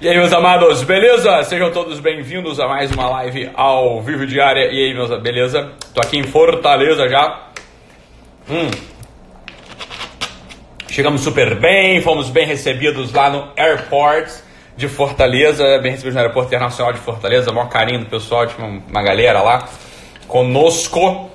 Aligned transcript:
E 0.00 0.08
aí, 0.08 0.16
meus 0.16 0.32
amados, 0.32 0.84
beleza? 0.84 1.42
Sejam 1.42 1.72
todos 1.72 1.98
bem-vindos 1.98 2.60
a 2.60 2.68
mais 2.68 2.92
uma 2.92 3.08
live 3.08 3.50
ao 3.52 4.00
vivo 4.00 4.24
diária. 4.24 4.70
E 4.70 4.84
aí, 4.84 4.94
meus, 4.94 5.10
beleza? 5.20 5.72
Tô 5.92 6.00
aqui 6.00 6.16
em 6.16 6.22
Fortaleza 6.22 7.08
já. 7.08 7.48
Hum. 8.48 8.70
Chegamos 10.88 11.22
super 11.22 11.56
bem, 11.56 12.00
fomos 12.00 12.30
bem 12.30 12.46
recebidos 12.46 13.12
lá 13.12 13.28
no 13.28 13.48
airport 13.56 14.30
de 14.76 14.86
Fortaleza, 14.86 15.64
bem 15.80 15.90
recebidos 15.90 16.14
no 16.14 16.20
aeroporto 16.20 16.46
internacional 16.46 16.92
de 16.92 17.00
Fortaleza, 17.00 17.50
maior 17.50 17.68
carinho 17.68 17.98
do 17.98 18.06
pessoal, 18.06 18.46
tinha 18.46 18.64
uma 18.64 19.02
galera 19.02 19.42
lá 19.42 19.68
conosco. 20.28 21.28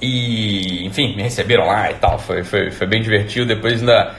E, 0.00 0.86
enfim, 0.86 1.16
me 1.16 1.22
receberam 1.24 1.66
lá 1.66 1.90
e 1.90 1.94
tal, 1.94 2.16
foi, 2.16 2.44
foi, 2.44 2.70
foi 2.70 2.86
bem 2.86 3.02
divertido. 3.02 3.44
Depois 3.44 3.80
ainda 3.80 4.14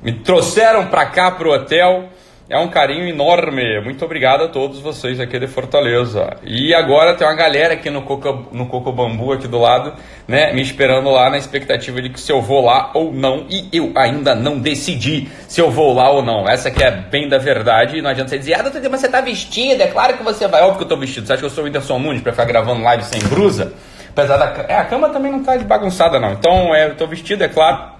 me 0.00 0.12
trouxeram 0.12 0.86
pra 0.86 1.06
cá 1.06 1.32
pro 1.32 1.50
hotel. 1.50 2.11
É 2.52 2.58
um 2.58 2.68
carinho 2.68 3.08
enorme. 3.08 3.80
Muito 3.80 4.04
obrigado 4.04 4.44
a 4.44 4.48
todos 4.48 4.78
vocês 4.78 5.18
aqui 5.18 5.38
de 5.38 5.46
Fortaleza. 5.46 6.36
E 6.44 6.74
agora 6.74 7.14
tem 7.14 7.26
uma 7.26 7.34
galera 7.34 7.72
aqui 7.72 7.88
no 7.88 8.02
Coco, 8.02 8.46
no 8.52 8.66
Coco 8.66 8.92
Bambu, 8.92 9.32
aqui 9.32 9.48
do 9.48 9.58
lado, 9.58 9.94
né? 10.28 10.52
Me 10.52 10.60
esperando 10.60 11.08
lá 11.08 11.30
na 11.30 11.38
expectativa 11.38 12.02
de 12.02 12.10
que 12.10 12.20
se 12.20 12.30
eu 12.30 12.42
vou 12.42 12.62
lá 12.66 12.90
ou 12.92 13.10
não. 13.10 13.46
E 13.48 13.70
eu 13.72 13.90
ainda 13.94 14.34
não 14.34 14.58
decidi 14.58 15.28
se 15.48 15.62
eu 15.62 15.70
vou 15.70 15.94
lá 15.94 16.10
ou 16.10 16.22
não. 16.22 16.46
Essa 16.46 16.68
aqui 16.68 16.84
é 16.84 16.90
bem 16.90 17.26
da 17.26 17.38
verdade. 17.38 18.02
Não 18.02 18.10
adianta 18.10 18.28
você 18.28 18.38
dizer, 18.38 18.52
ah, 18.52 18.62
doutor, 18.64 18.82
mas 18.90 19.00
você 19.00 19.08
tá 19.08 19.22
vestido. 19.22 19.82
É 19.82 19.86
claro 19.86 20.18
que 20.18 20.22
você 20.22 20.46
vai. 20.46 20.60
Óbvio 20.60 20.76
que 20.76 20.84
eu 20.84 20.88
tô 20.88 20.96
vestido. 20.98 21.26
Você 21.26 21.32
acha 21.32 21.40
que 21.40 21.46
eu 21.46 21.50
sou 21.50 21.64
o 21.64 21.66
Whindersson 21.66 21.98
Nunes 21.98 22.20
pra 22.20 22.32
ficar 22.32 22.44
gravando 22.44 22.82
live 22.82 23.02
sem 23.04 23.22
brusa? 23.30 23.72
Apesar 24.10 24.36
da. 24.36 24.64
É, 24.68 24.76
a 24.76 24.84
cama 24.84 25.08
também 25.08 25.32
não 25.32 25.42
tá 25.42 25.56
bagunçada, 25.56 26.20
não. 26.20 26.32
Então, 26.32 26.74
é, 26.74 26.88
eu 26.88 26.96
tô 26.96 27.06
vestido, 27.06 27.44
é 27.44 27.48
claro 27.48 27.91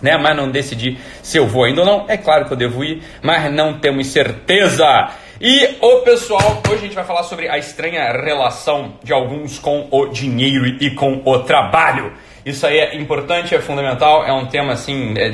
né? 0.00 0.16
Mas 0.16 0.36
não 0.36 0.50
decidi 0.50 0.98
se 1.22 1.38
eu 1.38 1.46
vou 1.46 1.64
ainda 1.64 1.80
ou 1.80 1.86
não. 1.86 2.04
É 2.08 2.16
claro 2.16 2.46
que 2.46 2.52
eu 2.52 2.56
devo 2.56 2.84
ir, 2.84 3.02
mas 3.22 3.52
não 3.52 3.78
temos 3.78 4.06
certeza. 4.08 5.10
E 5.40 5.76
o 5.82 5.98
pessoal, 5.98 6.62
hoje 6.66 6.76
a 6.76 6.86
gente 6.86 6.94
vai 6.94 7.04
falar 7.04 7.22
sobre 7.22 7.48
a 7.48 7.58
estranha 7.58 8.10
relação 8.12 8.94
de 9.02 9.12
alguns 9.12 9.58
com 9.58 9.86
o 9.90 10.06
dinheiro 10.06 10.66
e 10.80 10.90
com 10.90 11.20
o 11.24 11.38
trabalho. 11.40 12.12
Isso 12.46 12.64
aí 12.64 12.78
é 12.78 12.96
importante, 12.96 13.56
é 13.56 13.60
fundamental, 13.60 14.24
é 14.24 14.32
um 14.32 14.46
tema 14.46 14.72
assim. 14.72 15.14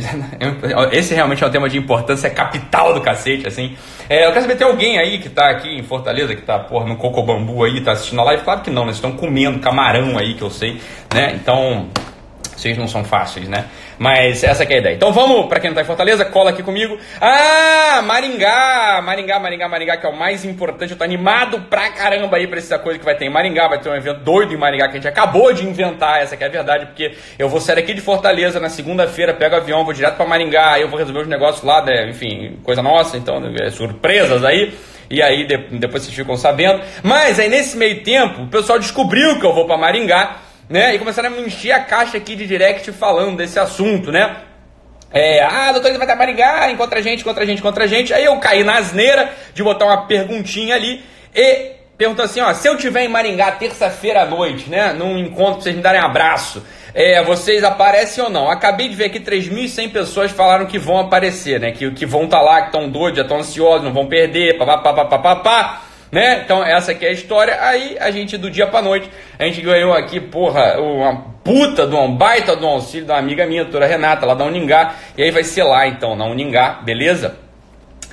É, 0.43 0.97
esse 0.97 1.15
realmente 1.15 1.45
é 1.45 1.47
um 1.47 1.51
tema 1.51 1.69
de 1.69 1.77
importância 1.77 2.31
capital 2.31 2.95
do 2.95 3.01
cacete, 3.01 3.47
assim. 3.47 3.77
É, 4.09 4.27
eu 4.27 4.31
quero 4.31 4.43
saber, 4.43 4.57
tem 4.57 4.67
alguém 4.67 4.99
aí 4.99 5.19
que 5.19 5.29
tá 5.29 5.51
aqui 5.51 5.69
em 5.69 5.83
Fortaleza, 5.83 6.35
que 6.35 6.43
tá, 6.43 6.59
porra, 6.59 6.87
no 6.87 6.97
Cocobambu 6.97 7.63
aí, 7.63 7.81
tá 7.83 7.93
assistindo 7.93 8.21
a 8.21 8.25
live? 8.25 8.43
Claro 8.43 8.61
que 8.63 8.71
não, 8.71 8.87
né? 8.87 8.93
Estão 8.93 9.13
comendo 9.13 9.59
camarão 9.59 10.19
aí, 10.19 10.35
que 10.35 10.43
eu 10.43 10.51
sei, 10.51 10.81
né? 11.13 11.33
Então, 11.35 11.89
vocês 12.63 12.79
não 12.79 12.87
são 12.87 13.05
fáceis, 13.05 13.49
né? 13.49 13.67
Mas 13.99 14.43
essa 14.45 14.63
é 14.63 14.75
a 14.75 14.79
ideia. 14.79 14.95
Então 14.95 15.13
vamos, 15.13 15.47
para 15.47 15.59
quem 15.59 15.71
não 15.71 15.75
tá 15.75 15.83
em 15.83 15.85
Fortaleza, 15.85 16.25
cola 16.25 16.51
aqui 16.51 16.63
comigo. 16.63 16.97
Ah, 17.21 18.01
Maringá! 18.05 19.03
Maringá, 19.03 19.41
Maringá, 19.41 19.69
Maringá, 19.69 19.97
que 19.97 20.07
é 20.07 20.09
o 20.09 20.17
mais 20.17 20.45
importante. 20.45 20.93
Eu 20.93 20.99
tô 20.99 21.05
animado 21.05 21.61
pra 21.63 21.91
caramba 21.91 22.37
aí 22.37 22.47
pra 22.47 22.59
essa 22.59 22.79
coisa 22.79 22.99
que 22.99 23.05
vai 23.05 23.17
ter 23.17 23.25
em 23.25 23.31
Maringá. 23.31 23.69
Vai 23.69 23.81
ter 23.81 23.91
um 23.91 23.95
evento 23.95 24.21
doido 24.21 24.55
em 24.55 24.57
Maringá 24.57 24.87
que 24.87 24.93
a 24.93 24.95
gente 24.95 25.09
acabou 25.09 25.53
de 25.53 25.67
inventar, 25.67 26.23
essa 26.23 26.37
que 26.37 26.45
é 26.45 26.47
a 26.47 26.51
verdade, 26.51 26.87
porque 26.87 27.13
eu 27.39 27.49
vou 27.49 27.61
sair 27.61 27.81
aqui 27.81 27.93
de 27.93 28.01
Fortaleza 28.01 28.61
na 28.61 28.69
segunda-feira, 28.69 29.35
pego 29.35 29.57
o 29.57 29.59
avião, 29.59 29.85
vou 29.85 29.93
direto 29.93 30.17
pra 30.17 30.27
Maringá, 30.27 30.75
aí 30.75 30.83
eu 30.83 30.89
vou 30.89 30.99
resolver 30.99 31.21
os 31.21 31.29
negócios 31.29 31.65
lá, 31.65 31.85
né? 31.85 32.09
enfim, 32.09 32.59
coisa 32.63 32.83
nossa, 32.83 33.17
então, 33.17 33.43
é, 33.61 33.71
surpresas 33.71 34.45
aí. 34.45 34.73
E 35.11 35.21
aí 35.21 35.47
depois 35.47 36.05
vocês 36.05 36.15
ficam 36.15 36.37
sabendo. 36.37 36.81
Mas 37.03 37.39
aí 37.39 37.49
nesse 37.49 37.77
meio 37.77 38.03
tempo, 38.03 38.43
o 38.43 38.47
pessoal 38.47 38.79
descobriu 38.79 39.39
que 39.39 39.45
eu 39.45 39.53
vou 39.53 39.67
para 39.67 39.77
Maringá 39.77 40.37
né? 40.69 40.95
E 40.95 40.99
começaram 40.99 41.29
a 41.29 41.33
me 41.33 41.43
encher 41.43 41.73
a 41.73 41.81
caixa 41.81 42.17
aqui 42.17 42.35
de 42.35 42.47
direct 42.47 42.91
falando 42.93 43.37
desse 43.37 43.59
assunto, 43.59 44.11
né? 44.11 44.37
É, 45.13 45.43
ah, 45.45 45.73
doutor, 45.73 45.89
ele 45.89 45.99
vai 45.99 46.07
estar 46.07 46.17
Maringá, 46.17 46.71
encontra 46.71 46.99
a 46.99 47.03
gente, 47.03 47.21
encontra 47.21 47.45
a 47.45 47.47
gente, 47.47 47.59
encontra 47.59 47.85
a 47.85 47.87
gente. 47.87 48.15
Aí 48.15 48.25
eu 48.25 48.37
caí 48.39 48.65
na 48.65 48.79
asneira 48.79 49.31
de 49.53 49.63
botar 49.63 49.85
uma 49.85 50.07
perguntinha 50.07 50.75
ali 50.75 51.05
e 51.35 51.73
perguntou 51.99 52.25
assim, 52.25 52.41
ó, 52.41 52.53
se 52.55 52.67
eu 52.67 52.77
tiver 52.77 53.05
em 53.05 53.09
Maringá 53.09 53.53
terça-feira 53.53 54.23
à 54.23 54.27
noite, 54.27 54.71
né, 54.71 54.95
num 54.95 55.19
encontro 55.19 55.55
pra 55.55 55.63
vocês 55.63 55.77
me 55.77 55.83
darem 55.83 56.01
abraço, 56.01 56.65
é, 56.95 57.23
vocês 57.23 57.63
aparecem 57.63 58.25
ou 58.25 58.31
não? 58.31 58.51
Acabei 58.51 58.89
de 58.89 58.95
ver 58.95 59.05
aqui 59.05 59.21
3.100 59.21 59.93
pessoas 59.93 60.31
falaram 60.31 60.65
que 60.65 60.79
vão 60.79 60.99
aparecer, 60.99 61.61
né, 61.61 61.73
que, 61.73 61.91
que 61.91 62.07
vão 62.07 62.25
estar 62.25 62.39
tá 62.39 62.43
lá, 62.43 62.61
que 62.63 62.67
estão 62.69 62.89
doidos, 62.89 63.19
já 63.19 63.23
estão 63.23 63.39
ansiosos, 63.39 63.85
não 63.85 63.93
vão 63.93 64.07
perder, 64.07 64.57
papapá, 64.57 65.05
papapá 65.05 65.82
né? 66.13 66.43
Então 66.45 66.63
essa 66.63 66.93
aqui 66.93 67.07
é 67.07 67.09
a 67.09 67.13
história. 67.13 67.57
Aí 67.61 67.97
a 67.99 68.11
gente 68.11 68.37
do 68.37 68.51
dia 68.51 68.67
pra 68.67 68.83
noite, 68.83 69.09
a 69.39 69.45
gente 69.45 69.63
ganhou 69.63 69.95
aqui, 69.95 70.21
porra, 70.21 70.79
uma 70.79 71.33
puta 71.43 71.87
de 71.87 71.97
um 71.97 72.15
baita 72.15 72.55
de 72.55 72.65
um 72.65 72.69
auxílio 72.69 73.07
da 73.07 73.17
amiga 73.17 73.47
minha, 73.47 73.65
doutora 73.65 73.87
Renata, 73.87 74.27
lá 74.27 74.35
da 74.35 74.45
Uningá. 74.45 74.95
E 75.17 75.23
aí 75.23 75.31
vai 75.31 75.43
ser 75.43 75.65
lá 75.65 75.89
então, 75.89 76.15
na 76.15 76.27
Uningá, 76.27 76.81
beleza? 76.85 77.42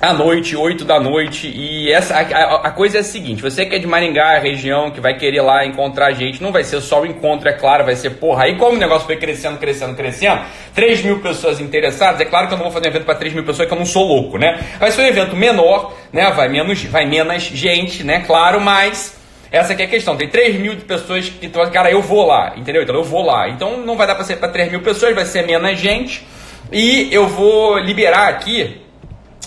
À 0.01 0.13
noite, 0.13 0.55
8 0.55 0.85
da 0.85 0.99
noite. 0.99 1.47
E 1.47 1.91
essa 1.91 2.15
a, 2.15 2.67
a, 2.67 2.71
coisa 2.71 2.97
é 2.97 3.01
a 3.01 3.03
seguinte: 3.03 3.41
você 3.41 3.65
que 3.65 3.75
é 3.75 3.79
de 3.79 3.87
Maringá, 3.87 4.39
região, 4.39 4.91
que 4.91 4.99
vai 4.99 5.17
querer 5.17 5.41
lá 5.41 5.65
encontrar 5.65 6.07
a 6.07 6.11
gente, 6.11 6.41
não 6.41 6.51
vai 6.51 6.63
ser 6.63 6.81
só 6.81 7.01
o 7.01 7.05
encontro, 7.05 7.49
é 7.49 7.53
claro, 7.53 7.85
vai 7.85 7.95
ser 7.95 8.11
porra. 8.11 8.45
Aí, 8.45 8.57
como 8.57 8.75
o 8.75 8.79
negócio 8.79 9.05
foi 9.05 9.17
crescendo, 9.17 9.57
crescendo, 9.57 9.95
crescendo, 9.95 10.41
3 10.73 11.03
mil 11.03 11.19
pessoas 11.19 11.59
interessadas, 11.59 12.21
é 12.21 12.25
claro 12.25 12.47
que 12.47 12.53
eu 12.53 12.57
não 12.57 12.65
vou 12.65 12.73
fazer 12.73 12.87
um 12.87 12.91
evento 12.91 13.05
para 13.05 13.15
3 13.15 13.33
mil 13.33 13.43
pessoas, 13.43 13.67
que 13.67 13.73
eu 13.73 13.77
não 13.77 13.85
sou 13.85 14.07
louco, 14.07 14.37
né? 14.37 14.59
Vai 14.79 14.91
ser 14.91 15.01
um 15.01 15.07
evento 15.07 15.35
menor, 15.35 15.93
né? 16.11 16.31
Vai 16.31 16.47
menos, 16.47 16.83
vai 16.85 17.05
menos 17.05 17.43
gente, 17.43 18.03
né? 18.03 18.23
Claro, 18.25 18.59
mas. 18.59 19.17
Essa 19.51 19.73
é 19.73 19.83
a 19.83 19.87
questão. 19.87 20.15
Tem 20.15 20.27
3 20.27 20.59
mil 20.59 20.77
pessoas 20.77 21.27
que 21.27 21.47
estão, 21.47 21.67
cara, 21.71 21.89
eu 21.89 22.03
vou 22.03 22.27
lá, 22.27 22.53
entendeu? 22.55 22.83
Então 22.83 22.93
eu 22.93 23.03
vou 23.03 23.25
lá. 23.25 23.49
Então 23.49 23.79
não 23.79 23.97
vai 23.97 24.05
dar 24.05 24.13
para 24.13 24.23
ser 24.23 24.35
para 24.35 24.47
3 24.47 24.69
mil 24.69 24.81
pessoas, 24.81 25.15
vai 25.15 25.25
ser 25.25 25.43
menos 25.43 25.79
gente. 25.79 26.23
E 26.71 27.11
eu 27.11 27.27
vou 27.27 27.79
liberar 27.79 28.27
aqui 28.27 28.79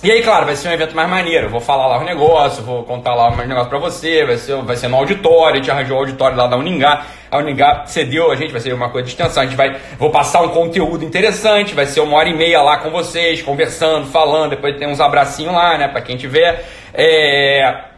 e 0.02 0.10
aí, 0.10 0.22
claro, 0.22 0.46
vai 0.46 0.56
ser 0.56 0.68
um 0.68 0.72
evento 0.72 0.96
mais 0.96 1.08
maneiro. 1.08 1.46
Eu 1.46 1.50
vou 1.50 1.60
falar 1.60 1.86
lá 1.86 1.98
os 1.98 2.04
negócios, 2.04 2.64
vou 2.64 2.82
contar 2.82 3.14
lá 3.14 3.30
mais 3.30 3.48
negócios 3.48 3.68
pra 3.68 3.78
você, 3.78 4.24
vai 4.24 4.36
ser, 4.36 4.56
vai 4.62 4.76
ser 4.76 4.88
no 4.88 4.96
auditório, 4.96 5.54
a 5.54 5.56
gente 5.58 5.70
arranjou 5.70 5.96
o 5.96 6.00
auditório 6.00 6.36
lá 6.36 6.46
da 6.46 6.56
Uningá. 6.56 7.06
A 7.30 7.38
Uningá 7.38 7.84
cedeu 7.86 8.30
a 8.30 8.36
gente, 8.36 8.50
vai 8.50 8.60
ser 8.60 8.72
uma 8.72 8.90
coisa 8.90 9.06
de 9.06 9.12
extensão. 9.12 9.42
A 9.42 9.46
gente 9.46 9.56
vai, 9.56 9.76
vou 9.98 10.10
passar 10.10 10.42
um 10.42 10.48
conteúdo 10.48 11.04
interessante, 11.04 11.74
vai 11.74 11.86
ser 11.86 12.00
uma 12.00 12.16
hora 12.16 12.28
e 12.28 12.36
meia 12.36 12.60
lá 12.62 12.78
com 12.78 12.90
vocês, 12.90 13.40
conversando, 13.42 14.06
falando, 14.06 14.50
depois 14.50 14.76
tem 14.76 14.88
uns 14.88 15.00
abracinhos 15.00 15.54
lá, 15.54 15.78
né, 15.78 15.88
pra 15.88 16.00
quem 16.00 16.16
tiver. 16.16 16.64
É, 16.92 17.91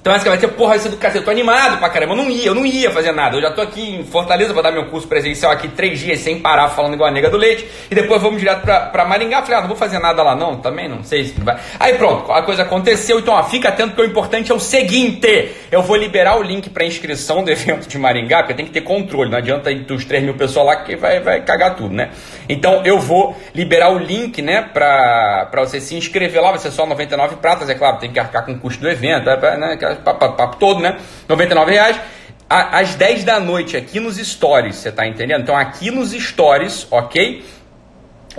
então 0.00 0.38
ser, 0.38 0.48
porra, 0.48 0.70
vai 0.70 0.78
ser 0.78 0.88
do 0.88 0.96
cacete. 0.96 1.18
Eu 1.18 1.24
tô 1.24 1.30
animado 1.30 1.78
pra 1.78 1.88
caramba. 1.90 2.12
Eu 2.12 2.16
não 2.16 2.30
ia, 2.30 2.46
eu 2.46 2.54
não 2.54 2.64
ia 2.64 2.90
fazer 2.90 3.12
nada. 3.12 3.36
Eu 3.36 3.42
já 3.42 3.50
tô 3.50 3.60
aqui 3.60 3.96
em 3.96 4.04
Fortaleza, 4.04 4.52
vou 4.52 4.62
dar 4.62 4.70
meu 4.70 4.86
curso 4.86 5.08
presencial 5.08 5.50
aqui 5.52 5.68
três 5.68 5.98
dias 5.98 6.20
sem 6.20 6.38
parar, 6.38 6.68
falando 6.68 6.94
igual 6.94 7.08
a 7.08 7.12
nega 7.12 7.28
do 7.28 7.36
leite. 7.36 7.66
E 7.90 7.94
depois 7.94 8.22
vamos 8.22 8.38
direto 8.38 8.62
pra, 8.62 8.80
pra 8.80 9.04
Maringá. 9.04 9.42
Falei, 9.42 9.58
ah, 9.58 9.60
não 9.62 9.68
vou 9.68 9.76
fazer 9.76 9.98
nada 9.98 10.22
lá 10.22 10.34
não, 10.34 10.56
também 10.56 10.88
não 10.88 11.02
sei 11.02 11.24
se 11.24 11.40
vai. 11.40 11.58
Aí 11.78 11.94
pronto, 11.94 12.30
a 12.32 12.42
coisa 12.42 12.62
aconteceu. 12.62 13.18
Então, 13.18 13.34
ó, 13.34 13.42
fica 13.42 13.68
atento 13.68 13.94
que 13.94 14.00
o 14.00 14.04
importante 14.04 14.52
é 14.52 14.54
o 14.54 14.60
seguinte: 14.60 15.50
eu 15.70 15.82
vou 15.82 15.96
liberar 15.96 16.38
o 16.38 16.42
link 16.42 16.70
pra 16.70 16.84
inscrição 16.84 17.42
do 17.42 17.50
evento 17.52 17.88
de 17.88 17.98
Maringá, 17.98 18.38
porque 18.38 18.54
tem 18.54 18.66
que 18.66 18.72
ter 18.72 18.82
controle. 18.82 19.30
Não 19.30 19.38
adianta 19.38 19.70
ir 19.70 19.80
dos 19.80 20.04
3 20.04 20.22
mil 20.22 20.34
pessoas 20.34 20.66
lá 20.66 20.76
que 20.76 20.96
vai, 20.96 21.20
vai 21.20 21.42
cagar 21.42 21.74
tudo, 21.74 21.94
né? 21.94 22.10
Então 22.48 22.82
eu 22.84 22.98
vou 22.98 23.36
liberar 23.54 23.90
o 23.90 23.98
link, 23.98 24.40
né, 24.40 24.62
pra, 24.62 25.48
pra 25.50 25.62
você 25.62 25.80
se 25.80 25.94
inscrever 25.96 26.40
lá. 26.40 26.50
Vai 26.50 26.58
ser 26.60 26.70
só 26.70 26.86
99 26.86 27.36
pratas, 27.36 27.68
é 27.68 27.74
claro, 27.74 27.98
tem 27.98 28.10
que 28.10 28.18
arcar 28.18 28.44
com 28.44 28.52
o 28.52 28.58
custo 28.58 28.80
do 28.80 28.88
evento, 28.88 29.26
né? 29.26 29.76
Papo, 29.96 30.32
papo 30.36 30.56
todo, 30.56 30.80
né? 30.80 30.98
99 31.28 31.72
reais. 31.72 32.00
Às 32.48 32.94
10 32.94 33.24
da 33.24 33.38
noite, 33.38 33.76
aqui 33.76 34.00
nos 34.00 34.16
stories, 34.16 34.76
você 34.76 34.90
tá 34.90 35.06
entendendo? 35.06 35.42
Então, 35.42 35.54
aqui 35.54 35.90
nos 35.90 36.12
stories, 36.12 36.86
ok? 36.90 37.44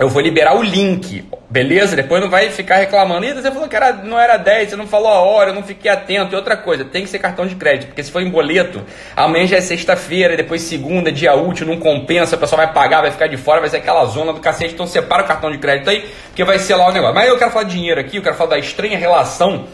Eu 0.00 0.08
vou 0.08 0.22
liberar 0.22 0.56
o 0.56 0.62
link, 0.62 1.22
beleza? 1.50 1.94
Depois 1.94 2.22
não 2.22 2.30
vai 2.30 2.50
ficar 2.50 2.76
reclamando. 2.76 3.26
Ih, 3.26 3.34
você 3.34 3.50
falou 3.50 3.68
que 3.68 3.76
era, 3.76 3.92
não 3.92 4.18
era 4.18 4.38
10, 4.38 4.70
você 4.70 4.76
não 4.76 4.86
falou 4.86 5.08
a 5.08 5.20
hora, 5.20 5.50
eu 5.50 5.54
não 5.54 5.62
fiquei 5.62 5.90
atento. 5.90 6.32
E 6.32 6.36
outra 6.36 6.56
coisa, 6.56 6.86
tem 6.86 7.04
que 7.04 7.10
ser 7.10 7.18
cartão 7.18 7.46
de 7.46 7.54
crédito, 7.54 7.88
porque 7.88 8.02
se 8.02 8.10
for 8.10 8.22
em 8.22 8.30
boleto, 8.30 8.82
amanhã 9.14 9.46
já 9.46 9.58
é 9.58 9.60
sexta-feira, 9.60 10.38
depois 10.38 10.62
segunda, 10.62 11.12
dia 11.12 11.34
útil, 11.34 11.66
não 11.66 11.76
compensa, 11.76 12.34
o 12.34 12.38
pessoal 12.38 12.64
vai 12.64 12.72
pagar, 12.72 13.02
vai 13.02 13.10
ficar 13.10 13.26
de 13.26 13.36
fora, 13.36 13.60
vai 13.60 13.68
ser 13.68 13.76
aquela 13.76 14.06
zona 14.06 14.32
do 14.32 14.40
cacete. 14.40 14.72
Então 14.72 14.86
separa 14.86 15.22
o 15.22 15.26
cartão 15.26 15.50
de 15.52 15.58
crédito 15.58 15.90
aí, 15.90 16.08
porque 16.28 16.44
vai 16.44 16.58
ser 16.58 16.76
lá 16.76 16.88
o 16.88 16.92
negócio. 16.92 17.14
Mas 17.14 17.28
eu 17.28 17.36
quero 17.36 17.50
falar 17.50 17.64
de 17.64 17.72
dinheiro 17.72 18.00
aqui, 18.00 18.16
eu 18.16 18.22
quero 18.22 18.36
falar 18.36 18.50
da 18.50 18.58
estranha 18.58 18.96
relação 18.96 19.66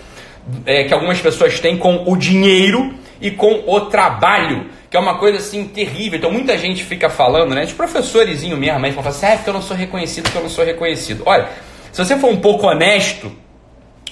é, 0.65 0.85
que 0.85 0.95
algumas 0.95 1.21
pessoas 1.21 1.61
têm 1.61 1.77
com 1.77 2.05
o 2.07 2.17
dinheiro 2.17 2.95
e 3.21 3.31
com 3.31 3.65
o 3.67 3.81
trabalho, 3.83 4.67
que 4.91 4.97
é 4.97 5.01
uma 5.01 5.19
coisa 5.19 5.39
assim 5.39 5.67
terrível. 5.67 6.19
Então 6.19 6.31
muita 6.31 6.57
gente 6.59 6.85
fica 6.85 7.09
falando, 7.09 7.55
né? 7.55 7.65
De 7.65 7.75
professorizinho 7.75 8.57
mesmo, 8.57 8.81
mas 8.81 8.95
fala 8.95 9.09
assim, 9.09 9.27
ah, 9.27 9.31
é 9.31 9.37
porque 9.37 9.51
eu 9.51 9.55
não 9.55 9.63
sou 9.63 9.77
reconhecido, 9.77 10.25
porque 10.25 10.39
eu 10.39 10.43
não 10.43 10.51
sou 10.51 10.65
reconhecido. 10.65 11.23
Olha, 11.27 11.49
se 11.93 12.05
você 12.05 12.17
for 12.17 12.31
um 12.31 12.37
pouco 12.37 12.67
honesto, 12.67 13.33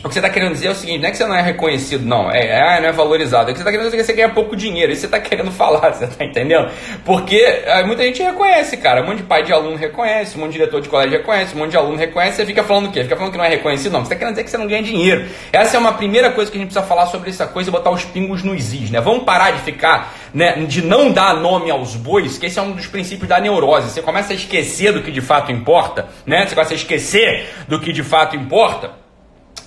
o 0.05 0.09
que 0.09 0.12
você 0.12 0.19
está 0.19 0.29
querendo 0.29 0.53
dizer 0.53 0.67
é 0.67 0.71
o 0.71 0.75
seguinte, 0.75 1.01
não 1.01 1.09
é 1.09 1.11
que 1.11 1.17
você 1.17 1.25
não 1.25 1.35
é 1.35 1.41
reconhecido, 1.41 2.05
não, 2.05 2.31
é, 2.31 2.77
é 2.77 2.81
não 2.81 2.89
é 2.91 2.93
valorizado, 2.93 3.49
é 3.49 3.55
que 3.55 3.59
você 3.59 3.62
está 3.62 3.71
querendo 3.71 3.87
dizer 3.87 3.97
que 3.97 4.05
você 4.05 4.12
ganha 4.12 4.29
pouco 4.29 4.55
dinheiro, 4.55 4.93
isso 4.93 5.01
você 5.01 5.06
está 5.06 5.19
querendo 5.19 5.51
falar, 5.53 5.95
você 5.95 6.05
está 6.05 6.23
entendendo? 6.23 6.69
Porque 7.06 7.37
é, 7.37 7.83
muita 7.85 8.03
gente 8.03 8.23
reconhece, 8.23 8.77
cara, 8.77 9.03
um 9.03 9.06
monte 9.06 9.19
de 9.19 9.23
pai 9.23 9.43
de 9.43 9.51
aluno 9.51 9.77
reconhece, 9.77 10.37
um 10.37 10.43
monte 10.43 10.53
de 10.53 10.59
diretor 10.59 10.83
de 10.83 10.91
colégio 10.91 11.17
reconhece, 11.17 11.56
um 11.56 11.59
monte 11.59 11.71
de 11.71 11.79
aluno 11.79 11.97
reconhece, 11.97 12.37
você 12.37 12.45
fica 12.45 12.62
falando 12.62 12.89
o 12.89 12.93
quê? 12.93 13.03
Fica 13.03 13.17
falando 13.17 13.33
que 13.33 13.39
não 13.39 13.47
é 13.47 13.49
reconhecido? 13.49 13.93
Não, 13.93 14.01
você 14.01 14.12
está 14.12 14.17
querendo 14.17 14.35
dizer 14.35 14.45
que 14.45 14.51
você 14.51 14.59
não 14.59 14.67
ganha 14.67 14.83
dinheiro. 14.83 15.25
Essa 15.51 15.79
é 15.79 15.81
uma 15.81 15.95
primeira 15.95 16.31
coisa 16.33 16.51
que 16.51 16.59
a 16.59 16.61
gente 16.61 16.69
precisa 16.69 16.87
falar 16.87 17.06
sobre 17.06 17.31
essa 17.31 17.47
coisa 17.47 17.71
e 17.71 17.73
botar 17.73 17.91
os 17.91 18.05
pingos 18.05 18.43
nos 18.43 18.75
is, 18.75 18.91
né? 18.91 19.01
Vamos 19.01 19.25
parar 19.25 19.53
de 19.53 19.61
ficar, 19.61 20.12
né, 20.35 20.53
de 20.67 20.83
não 20.83 21.12
dar 21.12 21.35
nome 21.35 21.71
aos 21.71 21.97
bois, 21.97 22.37
que 22.37 22.45
esse 22.45 22.59
é 22.59 22.62
um 22.62 22.73
dos 22.73 22.87
princípios 22.87 23.27
da 23.27 23.41
neurose. 23.41 23.89
Você 23.89 24.03
começa 24.03 24.35
a 24.35 24.37
esquecer 24.37 24.93
do 24.93 25.01
que 25.01 25.11
de 25.11 25.23
fato 25.23 25.51
importa, 25.51 26.09
né? 26.27 26.47
Você 26.47 26.55
começa 26.55 26.75
a 26.75 26.77
esquecer 26.77 27.49
do 27.67 27.81
que 27.81 27.91
de 27.91 28.03
fato 28.03 28.37
importa. 28.37 29.04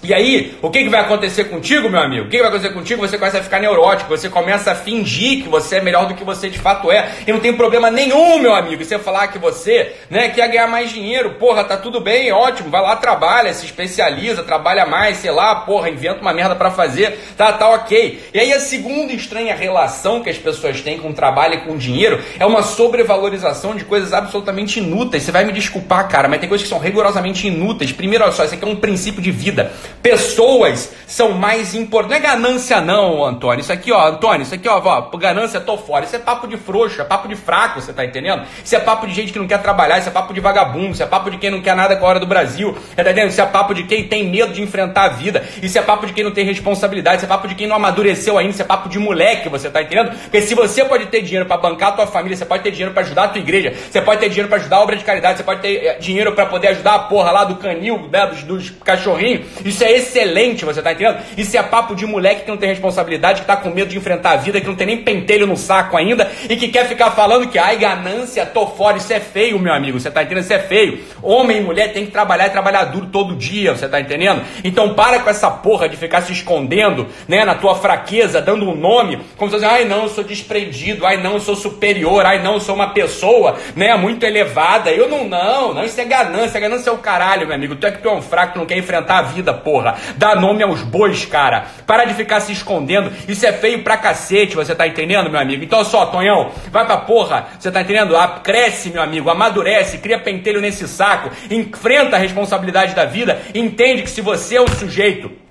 E 0.04 0.14
aí, 0.14 0.56
o 0.62 0.70
que, 0.70 0.84
que 0.84 0.90
vai 0.90 1.02
acontecer 1.02 1.46
contigo, 1.46 1.90
meu 1.90 2.00
amigo? 2.00 2.28
O 2.28 2.30
que, 2.30 2.38
que 2.38 2.44
vai 2.44 2.50
acontecer 2.50 2.74
contigo? 2.74 3.02
Você 3.02 3.18
começa 3.18 3.40
a 3.40 3.44
ficar 3.44 3.60
neurótico, 3.60 4.10
você 4.10 4.30
começa 4.30 4.72
a 4.72 4.76
fingir 4.76 5.44
que 5.44 5.50
você 5.50 5.78
é 5.78 5.82
melhor 5.82 6.06
do 6.06 6.14
que 6.14 6.24
você 6.24 6.50
de 6.50 6.60
fato 6.60 6.92
é. 6.92 7.10
E 7.26 7.32
não 7.32 7.40
tem 7.40 7.52
problema 7.52 7.90
nenhum, 7.90 8.40
meu 8.40 8.54
amigo, 8.54 8.84
você 8.84 9.00
falar 9.00 9.28
que 9.30 9.40
você 9.40 9.94
né, 10.10 10.30
quer 10.30 10.48
ganhar 10.50 10.68
mais 10.68 10.92
dinheiro. 10.92 11.32
Porra, 11.32 11.64
tá 11.64 11.78
tudo 11.78 12.00
bem, 12.00 12.32
ótimo. 12.32 12.70
Vai 12.70 12.82
lá, 12.82 12.96
trabalha, 12.96 13.52
se 13.54 13.66
especializa, 13.66 14.44
trabalha 14.44 14.86
mais, 14.86 15.18
sei 15.18 15.32
lá, 15.32 15.56
porra, 15.56 15.90
inventa 15.90 16.22
uma 16.22 16.34
merda 16.34 16.56
para 16.56 16.70
fazer. 16.70 17.18
Tá, 17.36 17.52
tá 17.54 17.68
ok. 17.70 18.22
E 18.34 18.40
aí 18.40 18.54
a 18.54 18.60
segunda 18.60 19.12
estranha 19.14 19.56
relação 19.56 20.22
que 20.22 20.30
as 20.30 20.38
pessoas 20.38 20.80
têm 20.80 21.00
com 21.00 21.10
o 21.10 21.14
trabalho 21.14 21.56
e 21.56 21.62
com 21.62 21.74
o 21.74 21.78
dinheiro 21.78 22.22
é 22.40 22.46
uma 22.46 22.62
sobrevalorização 22.62 23.76
de 23.76 23.84
coisas 23.84 24.14
absolutamente 24.14 24.80
inúteis. 24.80 25.24
Você 25.24 25.32
vai 25.32 25.44
me 25.44 25.52
desculpar, 25.52 26.08
cara, 26.08 26.28
mas 26.28 26.40
tem 26.40 26.48
coisas 26.48 26.66
que 26.66 26.70
são 26.70 26.80
rigorosamente 26.80 27.48
inúteis. 27.48 27.92
Primeiro, 27.92 28.24
olha 28.24 28.34
só, 28.34 28.46
isso 28.46 28.54
aqui 28.54 28.64
é 28.64 28.68
um 28.68 28.76
princípio 28.76 29.22
de 29.22 29.32
vida. 29.32 29.72
Pessoas 30.02 30.94
são 31.08 31.32
mais 31.32 31.74
importantes. 31.74 32.22
Não 32.22 32.30
é 32.30 32.34
ganância, 32.36 32.82
não, 32.82 33.26
Antônio. 33.26 33.62
Isso 33.62 33.72
aqui, 33.72 33.92
ó, 33.92 34.08
Antônio, 34.08 34.44
isso 34.44 34.54
aqui, 34.54 34.68
ó, 34.68 34.82
ó, 34.84 35.18
ganância, 35.18 35.60
tô 35.60 35.78
fora. 35.78 36.06
Isso 36.06 36.16
é 36.16 36.20
papo 36.20 36.48
de 36.48 36.58
frouxo, 36.58 37.02
é 37.02 37.06
papo 37.06 37.28
de 37.28 37.36
fraco, 37.36 37.82
você 37.82 37.94
tá 37.94 38.06
entendendo? 38.06 38.44
Isso 38.64 38.76
é 38.76 38.80
papo 38.80 39.08
de 39.08 39.14
gente 39.14 39.32
que 39.32 39.40
não 39.40 39.48
quer 39.48 39.62
trabalhar, 39.62 40.00
isso 40.00 40.10
é 40.10 40.12
papo 40.12 40.34
de 40.34 40.40
vagabundo, 40.40 40.92
isso 40.92 41.04
é 41.04 41.06
papo 41.06 41.32
de 41.32 41.38
quem 41.38 41.50
não 41.50 41.62
quer 41.62 41.76
nada 41.76 41.96
com 41.96 42.06
a 42.06 42.10
hora 42.10 42.20
do 42.20 42.28
Brasil, 42.28 42.76
tá 42.96 43.02
entendendo? 43.02 43.30
Isso 43.30 43.42
é 43.42 43.46
papo 43.46 43.74
de 43.74 43.84
quem 43.84 44.08
tem 44.08 44.30
medo 44.30 44.54
de 44.54 44.62
enfrentar 44.62 45.06
a 45.06 45.10
vida, 45.10 45.44
isso 45.62 45.78
é 45.78 45.82
papo 45.82 46.06
de 46.06 46.14
quem 46.14 46.24
não 46.24 46.32
tem 46.32 46.46
responsabilidade, 46.46 47.18
isso 47.18 47.26
é 47.26 47.28
papo 47.28 47.48
de 47.48 47.56
quem 47.56 47.68
não 47.68 47.76
amadureceu 47.76 48.38
ainda, 48.38 48.52
isso 48.52 48.62
é 48.62 48.66
papo 48.66 48.90
de 48.90 49.00
moleque, 49.00 49.50
você 49.50 49.70
tá 49.70 49.82
entendendo? 49.82 50.12
Porque 50.24 50.42
se 50.42 50.54
você 50.54 50.84
pode 50.84 51.08
ter 51.08 51.22
dinheiro 51.22 51.46
para 51.46 51.58
bancar 51.58 51.90
a 51.90 51.92
tua 51.94 52.08
família, 52.08 52.36
você 52.36 52.46
pode 52.46 52.64
ter 52.64 52.72
dinheiro 52.72 52.94
para 52.94 53.04
ajudar 53.04 53.24
a 53.26 53.28
tua 53.30 53.40
igreja, 53.40 53.74
você 53.90 54.02
pode 54.02 54.20
ter 54.20 54.30
dinheiro 54.30 54.50
para 54.50 54.58
ajudar 54.58 54.78
a 54.78 54.82
obra 54.82 54.96
de 54.96 55.04
caridade, 55.04 55.38
você 55.38 55.44
pode 55.44 55.62
ter 55.62 55.86
eh, 55.86 55.98
dinheiro 56.00 56.34
para 56.34 56.46
poder 56.46 56.70
ajudar 56.70 56.96
a 56.96 57.00
porra 57.00 57.32
lá 57.32 57.44
do 57.44 57.56
canil, 57.56 58.10
né, 58.12 58.28
dos, 58.28 58.44
dos 58.44 58.70
cachorrinhos, 58.70 59.48
isso 59.64 59.77
é 59.84 59.98
excelente, 59.98 60.66
você 60.66 60.82
tá 60.82 60.92
entendendo? 60.92 61.20
Isso 61.38 61.58
é 61.58 61.64
papo 61.64 61.96
de 61.96 62.06
moleque 62.06 62.42
que 62.42 62.50
não 62.50 62.58
tem 62.58 62.70
responsabilidade, 62.70 63.42
que 63.42 63.48
tá 63.48 63.58
com 63.58 63.70
medo 63.70 63.90
de 63.90 63.98
enfrentar 63.98 64.32
a 64.32 64.38
vida, 64.38 64.60
que 64.60 64.68
não 64.68 64.76
tem 64.76 64.88
nem 64.88 64.98
pentelho 64.98 65.48
no 65.48 65.58
saco 65.58 65.98
ainda 65.98 66.30
e 66.50 66.56
que 66.56 66.68
quer 66.68 66.88
ficar 66.88 67.12
falando 67.12 67.48
que, 67.48 67.58
ai, 67.58 67.78
ganância, 67.78 68.46
tô 68.46 68.68
fora, 68.68 68.98
isso 68.98 69.12
é 69.14 69.20
feio, 69.20 69.60
meu 69.60 69.74
amigo, 69.74 70.00
você 70.00 70.12
tá 70.12 70.24
entendendo? 70.24 70.44
Isso 70.44 70.54
é 70.54 70.60
feio. 70.60 71.04
Homem 71.22 71.58
e 71.58 71.62
mulher 71.62 71.94
tem 71.94 72.06
que 72.06 72.12
trabalhar 72.12 72.48
e 72.48 72.50
trabalhar 72.50 72.86
duro 72.86 73.08
todo 73.08 73.36
dia, 73.36 73.76
você 73.76 73.88
tá 73.88 74.00
entendendo? 74.00 74.42
Então 74.64 74.94
para 74.94 75.20
com 75.20 75.30
essa 75.30 75.50
porra 75.50 75.88
de 75.88 75.98
ficar 75.98 76.22
se 76.22 76.32
escondendo, 76.32 77.08
né, 77.28 77.46
na 77.46 77.56
tua 77.56 77.76
fraqueza, 77.76 78.42
dando 78.42 78.70
um 78.70 78.76
nome, 78.76 79.20
como 79.36 79.50
se 79.50 79.58
fosse, 79.58 79.66
ai 79.70 79.86
não, 79.86 80.04
eu 80.04 80.10
sou 80.10 80.24
desprendido, 80.24 81.06
ai 81.06 81.18
não, 81.18 81.34
eu 81.34 81.40
sou 81.40 81.56
superior, 81.56 82.26
ai 82.26 82.42
não, 82.42 82.54
eu 82.56 82.60
sou 82.60 82.76
uma 82.76 82.90
pessoa, 82.90 83.58
né, 83.76 83.96
muito 83.96 84.26
elevada. 84.26 84.92
Eu 84.92 85.10
não, 85.10 85.28
não, 85.28 85.74
não, 85.74 85.84
isso 85.84 86.00
é 86.00 86.06
ganância, 86.06 86.60
ganância 86.60 86.90
é 86.90 86.94
o 86.94 86.98
caralho, 86.98 87.48
meu 87.48 87.56
amigo. 87.56 87.76
Tu 87.76 87.88
é 87.88 87.92
que 87.92 88.02
tu 88.02 88.10
é 88.10 88.14
um 88.14 88.22
fraco, 88.22 88.54
tu 88.54 88.60
não 88.60 88.66
quer 88.66 88.78
enfrentar 88.78 89.20
a 89.20 89.22
vida, 89.22 89.54
porra. 89.68 89.98
Dá 90.16 90.34
nome 90.34 90.64
aos 90.64 90.82
bois, 90.82 91.26
cara. 91.26 91.66
Para 91.86 92.06
de 92.06 92.14
ficar 92.14 92.40
se 92.40 92.54
escondendo. 92.54 93.12
Isso 93.28 93.46
é 93.46 93.52
feio 93.52 93.84
pra 93.84 93.98
cacete, 93.98 94.56
você 94.56 94.74
tá 94.74 94.88
entendendo, 94.88 95.30
meu 95.30 95.42
amigo? 95.42 95.62
Então 95.62 95.84
só, 95.84 96.06
Tonhão, 96.06 96.52
vai 96.72 96.86
pra 96.86 96.96
porra, 96.96 97.48
você 97.60 97.70
tá 97.70 97.82
entendendo? 97.82 98.16
Cresce, 98.42 98.90
meu 98.92 99.02
amigo, 99.02 99.30
amadurece, 99.30 99.98
cria 99.98 100.20
pentelho 100.20 100.62
nesse 100.62 100.88
saco, 100.88 101.30
enfrenta 101.52 102.16
a 102.16 102.20
responsabilidade 102.20 102.96
da 102.96 103.04
vida, 103.04 103.42
entende 103.54 104.04
que 104.04 104.10
se 104.10 104.22
você 104.22 104.56
é 104.56 104.62
o 104.62 104.70
sujeito 104.70 105.47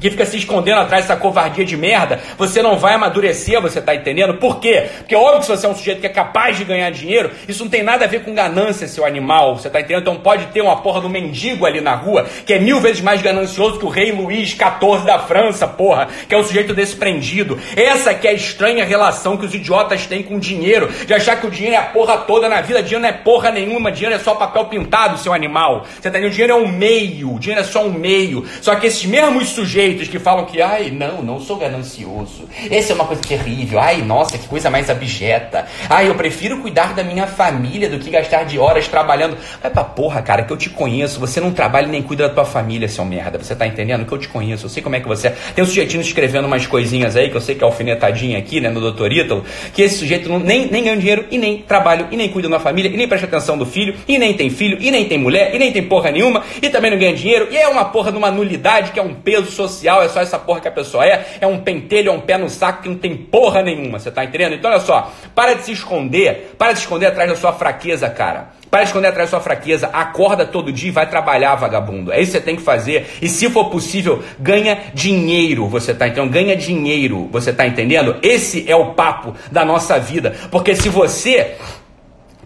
que 0.00 0.10
fica 0.10 0.26
se 0.26 0.36
escondendo 0.36 0.80
atrás 0.80 1.04
dessa 1.04 1.18
covardia 1.18 1.64
de 1.64 1.76
merda, 1.76 2.20
você 2.36 2.62
não 2.62 2.76
vai 2.76 2.94
amadurecer, 2.94 3.60
você 3.60 3.80
tá 3.80 3.94
entendendo? 3.94 4.34
Por 4.34 4.60
quê? 4.60 4.88
Porque 4.98 5.14
é 5.14 5.18
óbvio 5.18 5.40
que 5.40 5.46
se 5.46 5.50
você 5.50 5.66
é 5.66 5.68
um 5.68 5.74
sujeito 5.74 6.00
que 6.00 6.06
é 6.06 6.10
capaz 6.10 6.58
de 6.58 6.64
ganhar 6.64 6.90
dinheiro, 6.90 7.30
isso 7.48 7.64
não 7.64 7.70
tem 7.70 7.82
nada 7.82 8.04
a 8.04 8.08
ver 8.08 8.22
com 8.22 8.34
ganância, 8.34 8.86
seu 8.86 9.04
animal, 9.04 9.56
você 9.56 9.70
tá 9.70 9.80
entendendo? 9.80 10.02
Então 10.02 10.16
pode 10.16 10.46
ter 10.46 10.60
uma 10.60 10.76
porra 10.82 11.00
do 11.00 11.08
mendigo 11.08 11.64
ali 11.64 11.80
na 11.80 11.94
rua, 11.94 12.26
que 12.44 12.52
é 12.52 12.58
mil 12.58 12.80
vezes 12.80 13.00
mais 13.00 13.22
ganancioso 13.22 13.78
que 13.78 13.86
o 13.86 13.88
rei 13.88 14.12
Luís 14.12 14.50
XIV 14.50 15.04
da 15.06 15.18
França, 15.18 15.66
porra, 15.66 16.08
que 16.28 16.34
é 16.34 16.38
um 16.38 16.44
sujeito 16.44 16.74
desprendido. 16.74 17.58
Essa 17.74 18.12
que 18.12 18.28
é 18.28 18.30
a 18.30 18.34
estranha 18.34 18.84
relação 18.84 19.36
que 19.36 19.46
os 19.46 19.54
idiotas 19.54 20.06
têm 20.06 20.22
com 20.22 20.36
o 20.36 20.40
dinheiro, 20.40 20.88
de 21.06 21.14
achar 21.14 21.40
que 21.40 21.46
o 21.46 21.50
dinheiro 21.50 21.76
é 21.76 21.78
a 21.78 21.86
porra 21.86 22.18
toda 22.18 22.48
na 22.48 22.60
vida, 22.60 22.82
dinheiro 22.82 23.02
não 23.02 23.08
é 23.08 23.12
porra 23.12 23.50
nenhuma, 23.50 23.90
dinheiro 23.90 24.14
é 24.14 24.18
só 24.18 24.34
papel 24.34 24.66
pintado, 24.66 25.18
seu 25.18 25.32
animal. 25.32 25.86
Você 25.94 26.02
tá 26.02 26.10
entendendo? 26.10 26.30
O 26.30 26.34
dinheiro 26.34 26.52
é 26.52 26.56
um 26.56 26.68
meio, 26.68 27.34
o 27.34 27.38
dinheiro 27.38 27.62
é 27.62 27.64
só 27.64 27.84
um 27.84 27.92
meio. 27.92 28.44
Só 28.60 28.74
que 28.76 28.86
esses 28.86 29.04
mesmos 29.06 29.48
sujeitos 29.48 29.85
que 29.94 30.18
falam 30.18 30.44
que, 30.44 30.60
ai, 30.60 30.90
não, 30.90 31.22
não 31.22 31.40
sou 31.40 31.56
ganancioso. 31.56 32.48
Essa 32.70 32.92
é 32.92 32.94
uma 32.94 33.04
coisa 33.04 33.22
terrível. 33.22 33.78
Ai, 33.78 34.02
nossa, 34.02 34.36
que 34.36 34.48
coisa 34.48 34.68
mais 34.68 34.90
abjeta. 34.90 35.66
Ai, 35.88 36.08
eu 36.08 36.14
prefiro 36.14 36.60
cuidar 36.60 36.94
da 36.94 37.02
minha 37.02 37.26
família 37.26 37.88
do 37.88 37.98
que 37.98 38.10
gastar 38.10 38.44
de 38.44 38.58
horas 38.58 38.88
trabalhando. 38.88 39.36
Vai 39.62 39.70
pra 39.70 39.84
porra, 39.84 40.22
cara, 40.22 40.42
que 40.42 40.52
eu 40.52 40.56
te 40.56 40.70
conheço. 40.70 41.20
Você 41.20 41.40
não 41.40 41.52
trabalha 41.52 41.86
nem 41.86 42.02
cuida 42.02 42.28
da 42.28 42.34
tua 42.34 42.44
família, 42.44 42.88
seu 42.88 43.04
merda. 43.04 43.38
Você 43.38 43.54
tá 43.54 43.66
entendendo? 43.66 44.04
Que 44.04 44.12
eu 44.12 44.18
te 44.18 44.28
conheço. 44.28 44.66
Eu 44.66 44.70
sei 44.70 44.82
como 44.82 44.96
é 44.96 45.00
que 45.00 45.08
você 45.08 45.28
é. 45.28 45.36
Tem 45.54 45.62
um 45.62 45.66
sujeitinho 45.66 46.00
escrevendo 46.00 46.46
umas 46.46 46.66
coisinhas 46.66 47.16
aí, 47.16 47.30
que 47.30 47.36
eu 47.36 47.40
sei 47.40 47.54
que 47.54 47.62
é 47.62 47.66
alfinetadinha 47.66 48.38
aqui, 48.38 48.60
né, 48.60 48.68
no 48.68 48.80
doutor 48.80 49.12
Ítalo, 49.12 49.44
que 49.72 49.82
esse 49.82 49.98
sujeito 49.98 50.28
não, 50.28 50.38
nem, 50.38 50.66
nem 50.70 50.84
ganha 50.84 50.96
dinheiro 50.96 51.26
e 51.30 51.38
nem 51.38 51.58
trabalha 51.58 52.08
e 52.10 52.16
nem 52.16 52.28
cuida 52.28 52.48
da 52.48 52.58
família 52.58 52.90
e 52.90 52.96
nem 52.96 53.06
presta 53.06 53.26
atenção 53.26 53.56
do 53.56 53.66
filho 53.66 53.94
e 54.08 54.18
nem 54.18 54.34
tem 54.34 54.50
filho 54.50 54.78
e 54.80 54.90
nem 54.90 55.06
tem 55.06 55.18
mulher 55.18 55.54
e 55.54 55.58
nem 55.58 55.72
tem 55.72 55.82
porra 55.82 56.10
nenhuma 56.10 56.42
e 56.60 56.68
também 56.68 56.90
não 56.90 56.98
ganha 56.98 57.14
dinheiro 57.14 57.48
e 57.50 57.56
é 57.56 57.68
uma 57.68 57.84
porra 57.86 58.10
de 58.10 58.18
uma 58.18 58.30
nulidade 58.30 58.92
que 58.92 58.98
é 58.98 59.02
um 59.02 59.14
peso 59.14 59.50
social 59.50 59.75
é 59.84 60.08
só 60.08 60.20
essa 60.20 60.38
porra 60.38 60.60
que 60.60 60.68
a 60.68 60.72
pessoa 60.72 61.04
é, 61.04 61.26
é 61.40 61.46
um 61.46 61.58
pentelho, 61.58 62.10
é 62.10 62.12
um 62.12 62.20
pé 62.20 62.38
no 62.38 62.48
saco 62.48 62.82
que 62.82 62.88
não 62.88 62.96
tem 62.96 63.16
porra 63.16 63.62
nenhuma, 63.62 63.98
você 63.98 64.10
tá 64.10 64.24
entendendo? 64.24 64.54
Então 64.54 64.70
olha 64.70 64.80
só, 64.80 65.12
para 65.34 65.54
de 65.54 65.64
se 65.64 65.72
esconder, 65.72 66.54
para 66.56 66.72
de 66.72 66.78
se 66.78 66.84
esconder 66.84 67.06
atrás 67.06 67.28
da 67.28 67.36
sua 67.36 67.52
fraqueza, 67.52 68.08
cara. 68.08 68.56
Para 68.70 68.82
de 68.82 68.88
esconder 68.88 69.08
atrás 69.08 69.30
da 69.30 69.38
sua 69.38 69.40
fraqueza, 69.42 69.88
acorda 69.92 70.44
todo 70.44 70.72
dia 70.72 70.88
e 70.88 70.92
vai 70.92 71.08
trabalhar, 71.08 71.54
vagabundo. 71.54 72.12
É 72.12 72.20
isso 72.20 72.32
que 72.32 72.38
você 72.38 72.44
tem 72.44 72.56
que 72.56 72.62
fazer. 72.62 73.06
E 73.22 73.28
se 73.28 73.48
for 73.48 73.70
possível, 73.70 74.22
ganha 74.38 74.78
dinheiro, 74.92 75.66
você 75.68 75.94
tá 75.94 76.08
entendendo? 76.08 76.30
Ganha 76.30 76.56
dinheiro, 76.56 77.28
você 77.30 77.52
tá 77.52 77.66
entendendo? 77.66 78.16
Esse 78.22 78.70
é 78.70 78.74
o 78.74 78.92
papo 78.92 79.34
da 79.50 79.64
nossa 79.64 79.98
vida. 79.98 80.34
Porque 80.50 80.74
se 80.74 80.88
você 80.88 81.56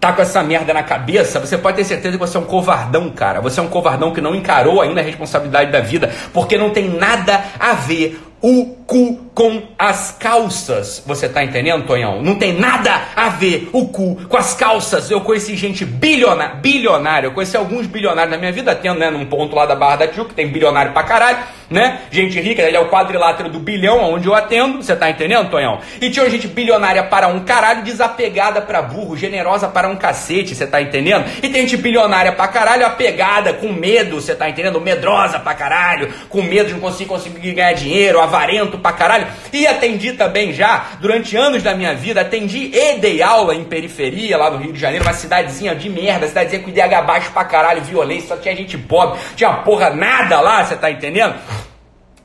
tá 0.00 0.14
com 0.14 0.22
essa 0.22 0.42
merda 0.42 0.72
na 0.72 0.82
cabeça, 0.82 1.38
você 1.38 1.58
pode 1.58 1.76
ter 1.76 1.84
certeza 1.84 2.16
que 2.16 2.26
você 2.26 2.36
é 2.36 2.40
um 2.40 2.44
covardão, 2.44 3.10
cara. 3.10 3.40
Você 3.42 3.60
é 3.60 3.62
um 3.62 3.68
covardão 3.68 4.12
que 4.12 4.20
não 4.20 4.34
encarou 4.34 4.80
ainda 4.80 5.00
a 5.00 5.04
responsabilidade 5.04 5.70
da 5.70 5.80
vida, 5.80 6.10
porque 6.32 6.56
não 6.56 6.70
tem 6.70 6.88
nada 6.88 7.44
a 7.58 7.74
ver 7.74 8.18
o 8.40 8.79
cu 8.90 9.30
com 9.32 9.62
as 9.78 10.16
calças. 10.18 11.00
Você 11.06 11.28
tá 11.28 11.44
entendendo, 11.44 11.86
Tonhão? 11.86 12.20
Não 12.20 12.34
tem 12.34 12.52
nada 12.52 13.02
a 13.14 13.28
ver 13.28 13.70
o 13.72 13.86
cu 13.86 14.16
com 14.28 14.36
as 14.36 14.52
calças. 14.52 15.08
Eu 15.08 15.20
conheci 15.20 15.56
gente 15.56 15.84
bilionária, 15.84 16.56
bilionária. 16.56 17.28
Eu 17.28 17.32
conheci 17.32 17.56
alguns 17.56 17.86
bilionários 17.86 18.32
na 18.32 18.36
minha 18.36 18.50
vida, 18.50 18.74
tendo, 18.74 18.98
né, 18.98 19.08
num 19.08 19.24
ponto 19.26 19.54
lá 19.54 19.64
da 19.64 19.76
Barra 19.76 19.96
da 19.96 20.08
Tijuca, 20.08 20.34
tem 20.34 20.48
bilionário 20.48 20.92
pra 20.92 21.04
caralho, 21.04 21.38
né? 21.70 22.00
Gente 22.10 22.40
rica, 22.40 22.62
ele 22.62 22.76
é 22.76 22.80
o 22.80 22.88
quadrilátero 22.88 23.48
do 23.48 23.60
bilhão, 23.60 24.12
onde 24.12 24.26
eu 24.26 24.34
atendo. 24.34 24.82
Você 24.82 24.96
tá 24.96 25.08
entendendo, 25.08 25.50
Tonhão? 25.50 25.78
E 26.00 26.10
tinha 26.10 26.28
gente 26.28 26.48
bilionária 26.48 27.04
para 27.04 27.28
um 27.28 27.40
caralho, 27.44 27.84
desapegada 27.84 28.60
para 28.60 28.82
burro, 28.82 29.16
generosa 29.16 29.68
para 29.68 29.88
um 29.88 29.94
cacete, 29.94 30.56
você 30.56 30.66
tá 30.66 30.82
entendendo? 30.82 31.26
E 31.40 31.48
tem 31.48 31.62
gente 31.62 31.76
bilionária 31.76 32.32
pra 32.32 32.48
caralho, 32.48 32.84
apegada, 32.84 33.52
com 33.52 33.72
medo, 33.72 34.20
você 34.20 34.34
tá 34.34 34.50
entendendo? 34.50 34.80
Medrosa 34.80 35.38
pra 35.38 35.54
caralho, 35.54 36.12
com 36.28 36.42
medo 36.42 36.66
de 36.66 36.72
não 36.72 36.80
conseguir, 36.80 37.08
conseguir 37.08 37.52
ganhar 37.52 37.72
dinheiro, 37.72 38.20
avarento 38.20 38.79
pra 38.80 38.92
caralho. 38.92 39.26
E 39.52 39.66
atendi 39.66 40.12
também 40.12 40.52
já, 40.52 40.92
durante 41.00 41.36
anos 41.36 41.62
da 41.62 41.74
minha 41.74 41.94
vida, 41.94 42.20
atendi 42.20 42.70
e 42.72 42.98
dei 42.98 43.22
aula 43.22 43.54
em 43.54 43.64
periferia, 43.64 44.36
lá 44.36 44.50
no 44.50 44.58
Rio 44.58 44.72
de 44.72 44.80
Janeiro, 44.80 45.04
uma 45.04 45.14
cidadezinha 45.14 45.74
de 45.74 45.88
merda, 45.88 46.26
cidadezinha 46.26 46.62
com 46.62 46.70
IDH 46.70 47.06
baixo 47.06 47.30
pra 47.32 47.44
caralho, 47.44 47.82
violência, 47.82 48.28
só 48.28 48.36
tinha 48.36 48.54
gente 48.56 48.76
pobre, 48.76 49.18
tinha 49.36 49.52
porra 49.52 49.90
nada 49.90 50.40
lá, 50.40 50.64
você 50.64 50.76
tá 50.76 50.90
entendendo? 50.90 51.34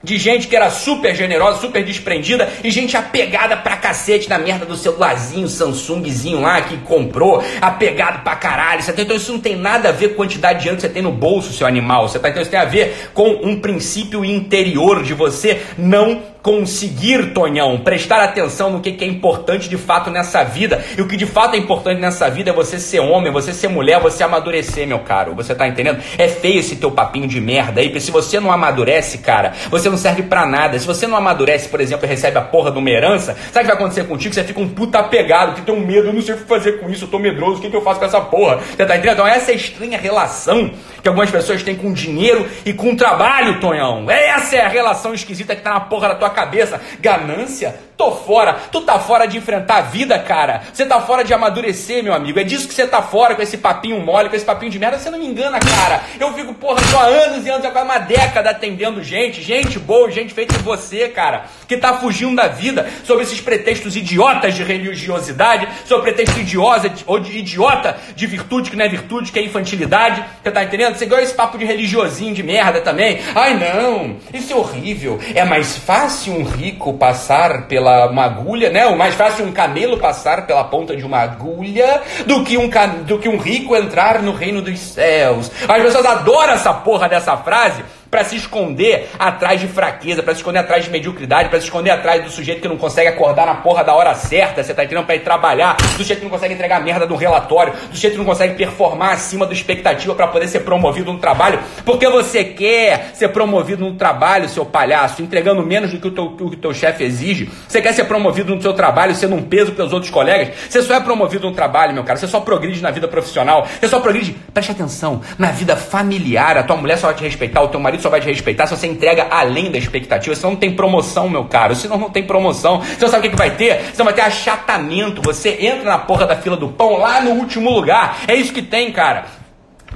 de 0.06 0.18
gente 0.18 0.48
que 0.48 0.56
era 0.56 0.70
super 0.70 1.16
generosa, 1.16 1.60
super 1.60 1.84
desprendida 1.84 2.48
e 2.64 2.70
gente 2.70 2.96
apegada 2.96 3.58
pra 3.58 3.76
cacete 3.76 4.30
na 4.30 4.38
merda 4.38 4.66
do 4.66 4.78
celularzinho, 4.78 5.50
Samsungzinho 5.50 6.42
lá 6.42 6.62
que 6.62 6.78
comprou, 6.78 7.44
apegado 7.60 8.24
pra 8.24 8.36
caralho. 8.36 8.86
Tá, 8.86 9.02
então 9.02 9.16
isso 9.16 9.32
não 9.32 9.40
tem 9.40 9.56
nada 9.56 9.90
a 9.90 9.92
ver 9.92 10.10
com 10.10 10.14
a 10.14 10.18
quantidade 10.18 10.60
de 10.60 10.64
dinheiro 10.64 10.78
que 10.78 10.88
você 10.88 10.94
tem 10.94 11.02
no 11.02 11.12
bolso, 11.12 11.52
seu 11.52 11.66
animal. 11.66 12.08
Você 12.08 12.20
tá, 12.20 12.30
então 12.30 12.42
isso 12.42 12.52
tem 12.52 12.60
a 12.60 12.66
ver 12.66 13.10
com 13.14 13.30
um 13.44 13.60
princípio 13.60 14.24
interior 14.24 15.02
de 15.02 15.14
você 15.14 15.62
não 15.78 16.35
conseguir, 16.46 17.34
Tonhão, 17.34 17.80
prestar 17.80 18.24
atenção 18.24 18.70
no 18.70 18.80
que, 18.80 18.92
que 18.92 19.04
é 19.04 19.08
importante 19.08 19.68
de 19.68 19.78
fato 19.78 20.12
nessa 20.12 20.44
vida. 20.44 20.86
E 20.96 21.02
o 21.02 21.08
que 21.08 21.18
de 21.18 21.26
fato 21.26 21.56
é 21.56 21.58
importante 21.58 22.00
nessa 22.00 22.30
vida 22.30 22.52
é 22.52 22.54
você 22.54 22.78
ser 22.78 23.00
homem, 23.00 23.34
você 23.34 23.52
ser 23.52 23.68
mulher, 23.68 24.00
você 24.00 24.24
amadurecer, 24.24 24.88
meu 24.88 25.00
caro. 25.00 25.34
Você 25.34 25.56
tá 25.56 25.68
entendendo? 25.68 26.04
É 26.20 26.28
feio 26.28 26.60
esse 26.60 26.76
teu 26.76 26.92
papinho 26.92 27.28
de 27.28 27.42
merda 27.42 27.82
aí, 27.82 27.88
porque 27.88 28.00
se 28.00 28.12
você 28.12 28.40
não 28.40 28.52
amadurece, 28.52 29.18
cara, 29.18 29.54
você 29.72 29.90
não 29.90 29.98
serve 29.98 30.22
para 30.22 30.46
nada. 30.46 30.78
Se 30.78 30.86
você 30.86 31.08
não 31.08 31.18
amadurece, 31.18 31.68
por 31.68 31.82
exemplo, 31.82 32.06
e 32.06 32.10
recebe 32.10 32.38
a 32.38 32.42
porra 32.42 32.70
de 32.70 32.78
uma 32.78 32.92
herança, 32.92 33.36
sabe 33.52 33.66
o 33.66 33.68
que 33.68 33.68
vai 33.68 33.76
acontecer 33.78 34.04
contigo? 34.04 34.36
Você 34.36 34.44
fica 34.44 34.60
um 34.60 34.70
puta 34.70 35.00
apegado, 35.00 35.56
que 35.56 35.62
tem 35.62 35.74
um 35.74 35.84
medo, 35.84 36.10
eu 36.10 36.14
não 36.14 36.22
sei 36.22 36.36
o 36.36 36.38
que 36.38 36.44
fazer 36.44 36.74
com 36.74 36.92
isso, 36.92 37.06
eu 37.06 37.10
tô 37.10 37.18
medroso, 37.18 37.58
o 37.58 37.62
que, 37.62 37.72
que 37.72 37.76
eu 37.76 37.82
faço 37.82 38.00
com 38.00 38.06
essa 38.06 38.22
porra? 38.22 38.58
Você 38.58 38.86
tá 38.86 38.96
entendendo? 38.96 39.14
Então 39.14 39.28
essa 39.28 39.52
é 39.52 39.56
estranha 39.56 39.98
relação 39.98 40.70
que 41.02 41.08
algumas 41.08 41.32
pessoas 41.32 41.64
têm 41.64 41.76
com 41.76 41.92
dinheiro 41.92 42.48
e 42.64 42.72
com 42.72 42.96
trabalho, 42.96 43.60
Tonhão. 43.60 44.06
Essa 44.12 44.58
é 44.58 44.62
a 44.62 44.68
relação 44.68 45.12
esquisita 45.12 45.56
que 45.56 45.64
tá 45.64 45.74
na 45.74 45.80
porra 45.80 46.10
da 46.10 46.16
tua 46.16 46.35
cabeça. 46.36 46.80
Ganância? 47.00 47.76
Tô 47.98 48.12
fora. 48.12 48.58
Tu 48.72 48.82
tá 48.82 49.00
fora 49.00 49.26
de 49.26 49.38
enfrentar 49.38 49.78
a 49.78 49.82
vida, 49.82 50.20
cara. 50.20 50.64
Você 50.74 50.86
tá 50.86 51.00
fora 51.00 51.24
de 51.24 51.34
amadurecer, 51.34 52.04
meu 52.04 52.14
amigo. 52.14 52.40
É 52.40 52.44
disso 52.44 52.68
que 52.68 52.74
você 52.74 52.86
tá 52.86 53.02
fora 53.02 53.36
com 53.36 53.42
esse 53.42 53.58
papinho 53.58 54.00
mole, 54.02 54.30
com 54.30 54.36
esse 54.36 54.46
papinho 54.46 54.72
de 54.72 54.78
merda. 54.78 55.00
Você 55.00 55.10
não 55.10 55.18
me 55.18 55.26
engana, 55.26 55.60
cara. 55.60 56.02
Eu 56.20 56.34
fico, 56.34 56.54
porra, 56.54 56.82
tô 56.92 56.98
há 56.98 57.06
anos 57.06 57.46
e 57.46 57.50
anos, 57.50 57.66
quase 57.70 57.86
uma 57.86 58.00
década 58.00 58.50
atendendo 58.50 59.02
gente, 59.02 59.42
gente 59.42 59.80
boa, 59.80 60.12
gente 60.12 60.34
feita 60.34 60.56
em 60.56 60.60
você, 60.60 61.08
cara, 61.10 61.46
que 61.68 61.78
tá 61.78 61.94
fugindo 61.96 62.36
da 62.36 62.48
vida 62.48 62.90
sob 63.04 63.22
esses 63.22 63.40
pretextos 63.40 63.96
idiotas 63.96 64.54
de 64.54 64.64
religiosidade, 64.64 65.68
sob 65.86 66.04
pretexto 66.04 66.40
idiosa, 66.40 66.92
ou 67.06 67.20
de 67.20 67.38
idiota 67.38 67.98
de 68.16 68.28
virtude 68.28 68.70
que 68.70 68.76
não 68.76 68.86
é 68.86 68.90
virtude, 68.90 69.32
que 69.32 69.40
é 69.40 69.44
infantilidade. 69.44 70.24
Você 70.44 70.52
tá 70.52 70.64
entendendo? 70.64 70.96
Você 70.96 71.06
ganha 71.06 71.24
esse 71.24 71.34
papo 71.34 71.58
de 71.58 71.66
religiosinho 71.66 72.34
de 72.34 72.44
merda 72.44 72.82
também. 72.82 73.22
Ai, 73.34 73.54
não, 73.54 74.18
isso 74.34 74.52
é 74.52 74.56
horrível. 74.56 75.20
É 75.34 75.46
mais 75.46 75.78
fácil 75.78 76.34
um 76.34 76.44
rico 76.44 76.94
passar 76.94 77.68
pela 77.68 77.85
uma 78.08 78.26
agulha, 78.26 78.70
né? 78.70 78.86
O 78.88 78.98
mais 78.98 79.16
fácil 79.16 79.46
um 79.46 79.52
camelo 79.52 79.98
passar 79.98 80.46
pela 80.46 80.64
ponta 80.64 80.96
de 80.96 81.04
uma 81.04 81.20
agulha 81.20 82.02
do 82.26 82.44
que 82.44 82.58
um, 82.58 82.70
do 83.06 83.20
que 83.20 83.30
um 83.30 83.38
rico 83.38 83.76
entrar 83.76 84.22
no 84.22 84.34
reino 84.34 84.62
dos 84.62 84.80
céus. 84.80 85.52
As 85.68 85.82
pessoas 85.82 86.06
adoram 86.06 86.54
essa 86.54 86.74
porra 86.74 87.08
dessa 87.08 87.38
frase 87.38 87.84
para 88.16 88.24
se 88.24 88.38
esconder 88.38 89.10
atrás 89.20 89.60
de 89.60 89.68
fraqueza, 89.68 90.24
para 90.24 90.34
se 90.34 90.40
esconder 90.40 90.60
atrás 90.60 90.86
de 90.86 90.90
mediocridade, 90.90 91.50
para 91.50 91.60
se 91.60 91.66
esconder 91.66 91.92
atrás 91.92 92.24
do 92.24 92.30
sujeito 92.30 92.62
que 92.62 92.68
não 92.70 92.78
consegue 92.78 93.10
acordar 93.10 93.46
na 93.46 93.56
porra 93.56 93.84
da 93.84 93.94
hora 93.94 94.16
certa, 94.16 94.64
você 94.64 94.74
tá 94.74 94.86
entendendo? 94.86 95.06
Pra 95.06 95.16
ir 95.16 95.20
trabalhar, 95.20 95.76
do 95.76 95.98
sujeito 95.98 96.20
que 96.20 96.24
não 96.24 96.32
consegue 96.32 96.54
entregar 96.54 96.82
merda 96.82 97.06
do 97.06 97.14
relatório, 97.14 97.74
do 97.74 97.94
sujeito 97.94 98.14
que 98.14 98.20
não 98.20 98.26
consegue 98.26 98.56
performar 98.56 99.12
acima 99.12 99.46
da 99.46 99.52
expectativa 99.52 100.16
para 100.16 100.30
poder 100.30 100.48
ser 100.48 100.62
promovido 100.62 101.12
no 101.12 101.20
trabalho, 101.20 101.60
porque 101.84 102.08
você 102.08 102.46
quer 102.46 103.12
ser 103.14 103.28
promovido 103.28 103.84
no 103.84 103.96
trabalho, 103.96 104.48
seu 104.48 104.66
palhaço, 104.66 105.22
entregando 105.22 105.62
menos 105.62 105.92
do 105.92 106.00
que 106.00 106.08
o 106.08 106.12
teu, 106.12 106.52
teu 106.56 106.74
chefe 106.74 107.04
exige. 107.04 107.52
Você 107.68 107.82
quer 107.82 107.94
ser 107.94 108.06
promovido 108.06 108.56
no 108.56 108.62
seu 108.62 108.72
trabalho, 108.72 109.14
sendo 109.14 109.36
um 109.36 109.44
peso 109.44 109.74
pelos 109.74 109.92
outros 109.92 110.10
colegas. 110.10 110.56
Você 110.70 110.82
só 110.82 110.96
é 110.96 111.02
promovido 111.02 111.50
no 111.50 111.54
trabalho, 111.54 111.94
meu 111.94 112.06
cara. 112.06 112.18
Você 112.18 112.28
só 112.28 112.40
progride 112.40 112.82
na 112.82 112.92
vida 112.92 113.10
profissional. 113.10 113.68
Você 113.78 113.90
só 113.90 114.00
progride, 114.00 114.38
preste 114.54 114.72
atenção, 114.72 115.20
na 115.38 115.52
vida 115.52 115.76
familiar. 115.76 116.58
A 116.58 116.64
tua 116.64 116.78
mulher 116.78 116.98
só 116.98 117.08
vai 117.08 117.16
te 117.18 117.24
respeitar, 117.26 117.62
o 117.62 117.68
teu 117.68 117.80
marido 117.82 118.05
só 118.06 118.10
vai 118.10 118.22
te 118.22 118.28
respeitar 118.28 118.68
se 118.68 118.78
você 118.78 118.86
entrega 118.86 119.28
além 119.32 119.72
da 119.72 119.80
expectativa. 119.80 120.36
Senão 120.36 120.52
não 120.52 120.60
tem 120.60 120.76
promoção, 120.76 121.28
meu 121.28 121.46
caro. 121.46 121.76
Senão 121.76 121.98
não 121.98 122.10
tem 122.10 122.24
promoção. 122.24 122.80
Você 122.82 123.08
sabe 123.08 123.18
o 123.18 123.22
que, 123.24 123.30
que 123.30 123.36
vai 123.36 123.52
ter? 123.52 123.82
Você 123.92 124.04
vai 124.04 124.14
ter 124.14 124.22
achatamento. 124.22 125.24
Você 125.24 125.58
entra 125.60 125.90
na 125.90 125.98
porra 125.98 126.28
da 126.28 126.36
fila 126.36 126.56
do 126.56 126.70
pão 126.70 126.98
lá 126.98 127.20
no 127.20 127.32
último 127.32 127.72
lugar. 127.72 128.20
É 128.28 128.36
isso 128.36 128.54
que 128.54 128.62
tem, 128.62 128.92
cara. 128.92 129.26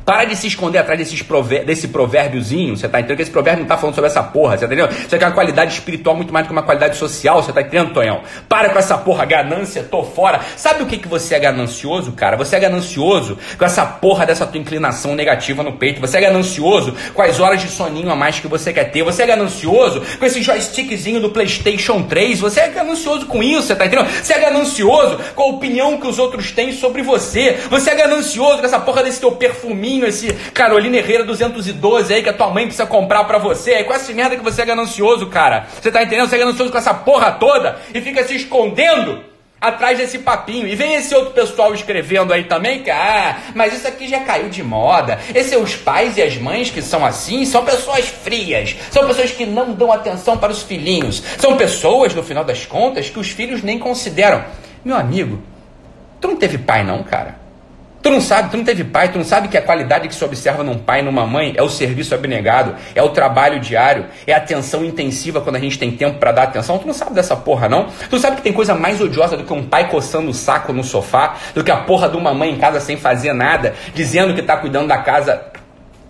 Para 0.09 0.23
de 0.23 0.35
se 0.35 0.47
esconder 0.47 0.79
atrás 0.79 0.97
desses 0.97 1.21
prover 1.21 1.63
desse 1.63 1.87
provérbiozinho, 1.89 2.75
você 2.75 2.89
tá 2.89 2.99
entendendo? 2.99 3.17
Que 3.17 3.21
esse 3.21 3.31
provérbio 3.31 3.59
não 3.61 3.67
tá 3.67 3.77
falando 3.77 3.93
sobre 3.93 4.09
essa 4.09 4.23
porra, 4.23 4.57
você 4.57 4.67
tá 4.67 4.73
entendeu? 4.73 4.89
Você 5.07 5.19
quer 5.19 5.25
uma 5.27 5.33
qualidade 5.33 5.71
espiritual 5.71 6.15
muito 6.15 6.33
mais 6.33 6.45
do 6.45 6.47
que 6.47 6.51
uma 6.51 6.63
qualidade 6.63 6.97
social, 6.97 7.43
você 7.43 7.53
tá 7.53 7.61
entendendo, 7.61 7.93
Tonhão? 7.93 8.21
Para 8.49 8.69
com 8.69 8.79
essa 8.79 8.97
porra, 8.97 9.23
ganância, 9.25 9.83
tô 9.83 10.01
fora. 10.01 10.39
Sabe 10.57 10.81
o 10.81 10.87
que, 10.87 10.97
que 10.97 11.07
você 11.07 11.35
é 11.35 11.39
ganancioso, 11.39 12.11
cara? 12.13 12.35
Você 12.37 12.55
é 12.55 12.59
ganancioso 12.59 13.37
com 13.55 13.63
essa 13.63 13.85
porra 13.85 14.25
dessa 14.25 14.47
tua 14.47 14.59
inclinação 14.59 15.13
negativa 15.13 15.61
no 15.61 15.73
peito. 15.73 16.01
Você 16.01 16.17
é 16.17 16.21
ganancioso 16.21 16.95
com 17.13 17.21
as 17.21 17.39
horas 17.39 17.61
de 17.61 17.67
soninho 17.67 18.09
a 18.09 18.15
mais 18.15 18.39
que 18.39 18.47
você 18.47 18.73
quer 18.73 18.85
ter. 18.85 19.03
Você 19.03 19.21
é 19.21 19.27
ganancioso 19.27 20.01
com 20.17 20.25
esse 20.25 20.41
joystickzinho 20.41 21.21
do 21.21 21.29
PlayStation 21.29 22.01
3. 22.01 22.39
Você 22.39 22.61
é 22.61 22.69
ganancioso 22.69 23.27
com 23.27 23.43
isso, 23.43 23.67
você 23.67 23.75
tá 23.75 23.85
entendendo? 23.85 24.09
Você 24.09 24.33
é 24.33 24.39
ganancioso 24.39 25.19
com 25.35 25.43
a 25.43 25.47
opinião 25.49 25.99
que 25.99 26.07
os 26.07 26.17
outros 26.17 26.51
têm 26.51 26.73
sobre 26.73 27.03
você. 27.03 27.59
Você 27.69 27.91
é 27.91 27.95
ganancioso 27.95 28.57
com 28.57 28.65
essa 28.65 28.79
porra 28.79 29.03
desse 29.03 29.19
teu 29.19 29.33
perfuminho 29.33 29.98
esse 30.05 30.33
Carolina 30.53 30.97
Herrera 30.97 31.23
212 31.23 32.13
aí 32.13 32.23
que 32.23 32.29
a 32.29 32.33
tua 32.33 32.49
mãe 32.49 32.65
precisa 32.65 32.85
comprar 32.85 33.23
pra 33.23 33.37
você. 33.37 33.71
É 33.71 33.83
com 33.83 33.93
essa 33.93 34.11
merda 34.13 34.35
que 34.35 34.43
você 34.43 34.61
é 34.61 34.65
ganancioso, 34.65 35.27
cara. 35.27 35.67
Você 35.81 35.91
tá 35.91 36.03
entendendo? 36.03 36.29
Você 36.29 36.35
é 36.35 36.39
ganancioso 36.39 36.71
com 36.71 36.77
essa 36.77 36.93
porra 36.93 37.31
toda 37.31 37.79
e 37.93 38.01
fica 38.01 38.23
se 38.23 38.35
escondendo 38.35 39.29
atrás 39.59 39.97
desse 39.97 40.19
papinho. 40.19 40.67
E 40.67 40.75
vem 40.75 40.95
esse 40.95 41.13
outro 41.13 41.31
pessoal 41.31 41.73
escrevendo 41.73 42.33
aí 42.33 42.45
também 42.45 42.81
que, 42.81 42.89
ah, 42.89 43.37
mas 43.53 43.73
isso 43.73 43.87
aqui 43.87 44.07
já 44.07 44.21
caiu 44.21 44.49
de 44.49 44.63
moda. 44.63 45.19
Esses 45.33 45.59
os 45.59 45.75
pais 45.75 46.17
e 46.17 46.21
as 46.21 46.37
mães 46.37 46.69
que 46.69 46.81
são 46.81 47.05
assim 47.05 47.45
são 47.45 47.65
pessoas 47.65 48.07
frias, 48.07 48.75
são 48.91 49.05
pessoas 49.07 49.31
que 49.31 49.45
não 49.45 49.73
dão 49.73 49.91
atenção 49.91 50.37
para 50.37 50.51
os 50.51 50.61
filhinhos, 50.61 51.21
são 51.37 51.57
pessoas, 51.57 52.13
no 52.15 52.23
final 52.23 52.43
das 52.43 52.65
contas, 52.65 53.09
que 53.09 53.19
os 53.19 53.29
filhos 53.29 53.61
nem 53.61 53.77
consideram. 53.77 54.43
Meu 54.83 54.95
amigo, 54.95 55.41
tu 56.21 56.29
não 56.29 56.35
teve 56.37 56.57
pai 56.57 56.83
não, 56.83 57.03
cara? 57.03 57.48
Tu 58.01 58.09
não 58.09 58.21
sabe, 58.21 58.49
tu 58.49 58.55
não 58.55 58.63
teve 58.63 58.85
pai, 58.85 59.11
tu 59.11 59.17
não 59.17 59.25
sabe 59.25 59.49
que 59.49 59.57
a 59.57 59.61
qualidade 59.61 60.07
que 60.07 60.15
se 60.15 60.23
observa 60.23 60.63
num 60.63 60.77
pai 60.77 61.01
numa 61.01 61.25
mãe 61.25 61.53
é 61.57 61.61
o 61.61 61.67
serviço 61.67 62.15
abnegado, 62.15 62.75
é 62.95 63.03
o 63.03 63.09
trabalho 63.09 63.59
diário, 63.59 64.05
é 64.25 64.33
a 64.33 64.37
atenção 64.37 64.85
intensiva 64.85 65.41
quando 65.41 65.57
a 65.57 65.59
gente 65.59 65.77
tem 65.77 65.91
tempo 65.91 66.17
para 66.17 66.31
dar 66.31 66.43
atenção. 66.43 66.77
Tu 66.77 66.87
não 66.87 66.93
sabe 66.93 67.13
dessa 67.13 67.35
porra, 67.35 67.67
não? 67.67 67.87
Tu 68.09 68.17
sabe 68.17 68.37
que 68.37 68.41
tem 68.41 68.53
coisa 68.53 68.73
mais 68.73 69.01
odiosa 69.01 69.35
do 69.35 69.43
que 69.43 69.51
um 69.51 69.65
pai 69.65 69.89
coçando 69.89 70.29
o 70.29 70.33
saco 70.33 70.71
no 70.71 70.83
sofá, 70.83 71.35
do 71.53 71.61
que 71.61 71.71
a 71.71 71.77
porra 71.77 72.07
de 72.07 72.15
uma 72.15 72.33
mãe 72.33 72.51
em 72.51 72.57
casa 72.57 72.79
sem 72.79 72.95
fazer 72.95 73.33
nada, 73.33 73.75
dizendo 73.93 74.33
que 74.33 74.41
tá 74.41 74.55
cuidando 74.55 74.87
da 74.87 74.99
casa, 74.99 75.41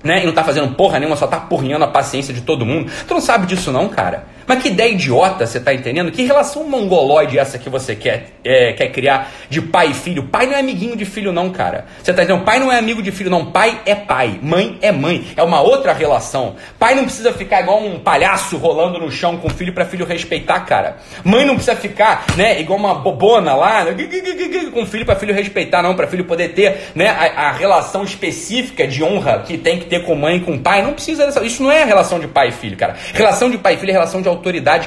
né? 0.03 0.21
E 0.21 0.27
não 0.27 0.33
tá 0.33 0.43
fazendo 0.43 0.75
porra 0.75 0.99
nenhuma, 0.99 1.15
só 1.15 1.25
tá 1.25 1.39
porrinhando 1.39 1.85
a 1.85 1.87
paciência 1.87 2.31
de 2.31 2.41
todo 2.41 2.67
mundo. 2.67 2.91
Tu 3.07 3.13
não 3.15 3.21
sabe 3.21 3.47
disso, 3.47 3.71
não, 3.71 3.89
cara? 3.89 4.25
Mas 4.49 4.63
que 4.63 4.69
ideia 4.69 4.91
idiota, 4.91 5.45
você 5.45 5.59
tá 5.59 5.71
entendendo? 5.71 6.11
Que 6.11 6.23
relação 6.23 6.63
mongoloide 6.63 7.37
é 7.37 7.41
essa 7.41 7.59
que 7.59 7.69
você 7.69 7.95
quer, 7.95 8.29
é, 8.43 8.73
quer 8.73 8.87
criar 8.87 9.31
de 9.47 9.61
pai 9.61 9.91
e 9.91 9.93
filho? 9.93 10.23
Pai 10.23 10.47
não 10.47 10.53
é 10.55 10.59
amiguinho 10.59 10.95
de 10.95 11.05
filho, 11.05 11.31
não, 11.31 11.51
cara. 11.51 11.85
Você 12.01 12.11
tá 12.11 12.23
entendendo? 12.23 12.43
Pai 12.43 12.57
não 12.57 12.71
é 12.71 12.79
amigo 12.79 12.99
de 12.99 13.11
filho, 13.11 13.29
não. 13.29 13.51
Pai 13.51 13.79
é 13.85 13.93
pai. 13.93 14.39
Mãe 14.41 14.79
é 14.81 14.91
mãe. 14.91 15.27
É 15.37 15.43
uma 15.43 15.61
outra 15.61 15.93
relação. 15.93 16.55
Pai 16.79 16.95
não 16.95 17.03
precisa 17.03 17.31
ficar 17.31 17.61
igual 17.61 17.79
um 17.79 17.99
palhaço 17.99 18.57
rolando 18.57 18.97
no 18.97 19.11
chão 19.11 19.37
com 19.37 19.49
o 19.49 19.51
filho 19.51 19.71
para 19.71 19.85
filho 19.85 20.03
respeitar, 20.03 20.61
cara. 20.61 20.97
Mãe 21.23 21.45
não 21.45 21.53
precisa 21.53 21.75
ficar, 21.75 22.25
né, 22.35 22.59
igual 22.59 22.79
uma 22.79 22.95
bobona 22.95 23.53
lá, 23.53 23.83
né, 23.83 23.95
com 24.73 24.83
filho 24.87 25.05
para 25.05 25.15
filho 25.15 25.33
respeitar, 25.35 25.83
não. 25.83 25.95
para 25.95 26.07
filho 26.07 26.25
poder 26.25 26.53
ter, 26.53 26.89
né, 26.95 27.07
a, 27.07 27.49
a, 27.49 27.51
relação 27.51 28.03
específica 28.03 28.87
de 28.87 29.03
honra 29.03 29.43
que 29.45 29.59
tem 29.59 29.77
que 29.77 29.85
ter 29.85 30.03
com 30.03 30.15
mãe 30.15 30.37
e 30.37 30.39
com 30.39 30.57
pai. 30.57 30.81
Não 30.81 30.93
precisa 30.93 31.27
dessa. 31.27 31.45
Isso 31.45 31.61
não 31.61 31.71
é 31.71 31.83
relação 31.83 32.19
de 32.19 32.27
pai 32.27 32.47
e 32.47 32.51
filho, 32.51 32.75
cara. 32.75 32.95
Relação 33.13 33.51
de 33.51 33.59
pai 33.59 33.75
e 33.75 33.77
filho 33.77 33.91
é 33.91 33.93
relação 33.93 34.23
de 34.23 34.27
autoridade 34.27 34.38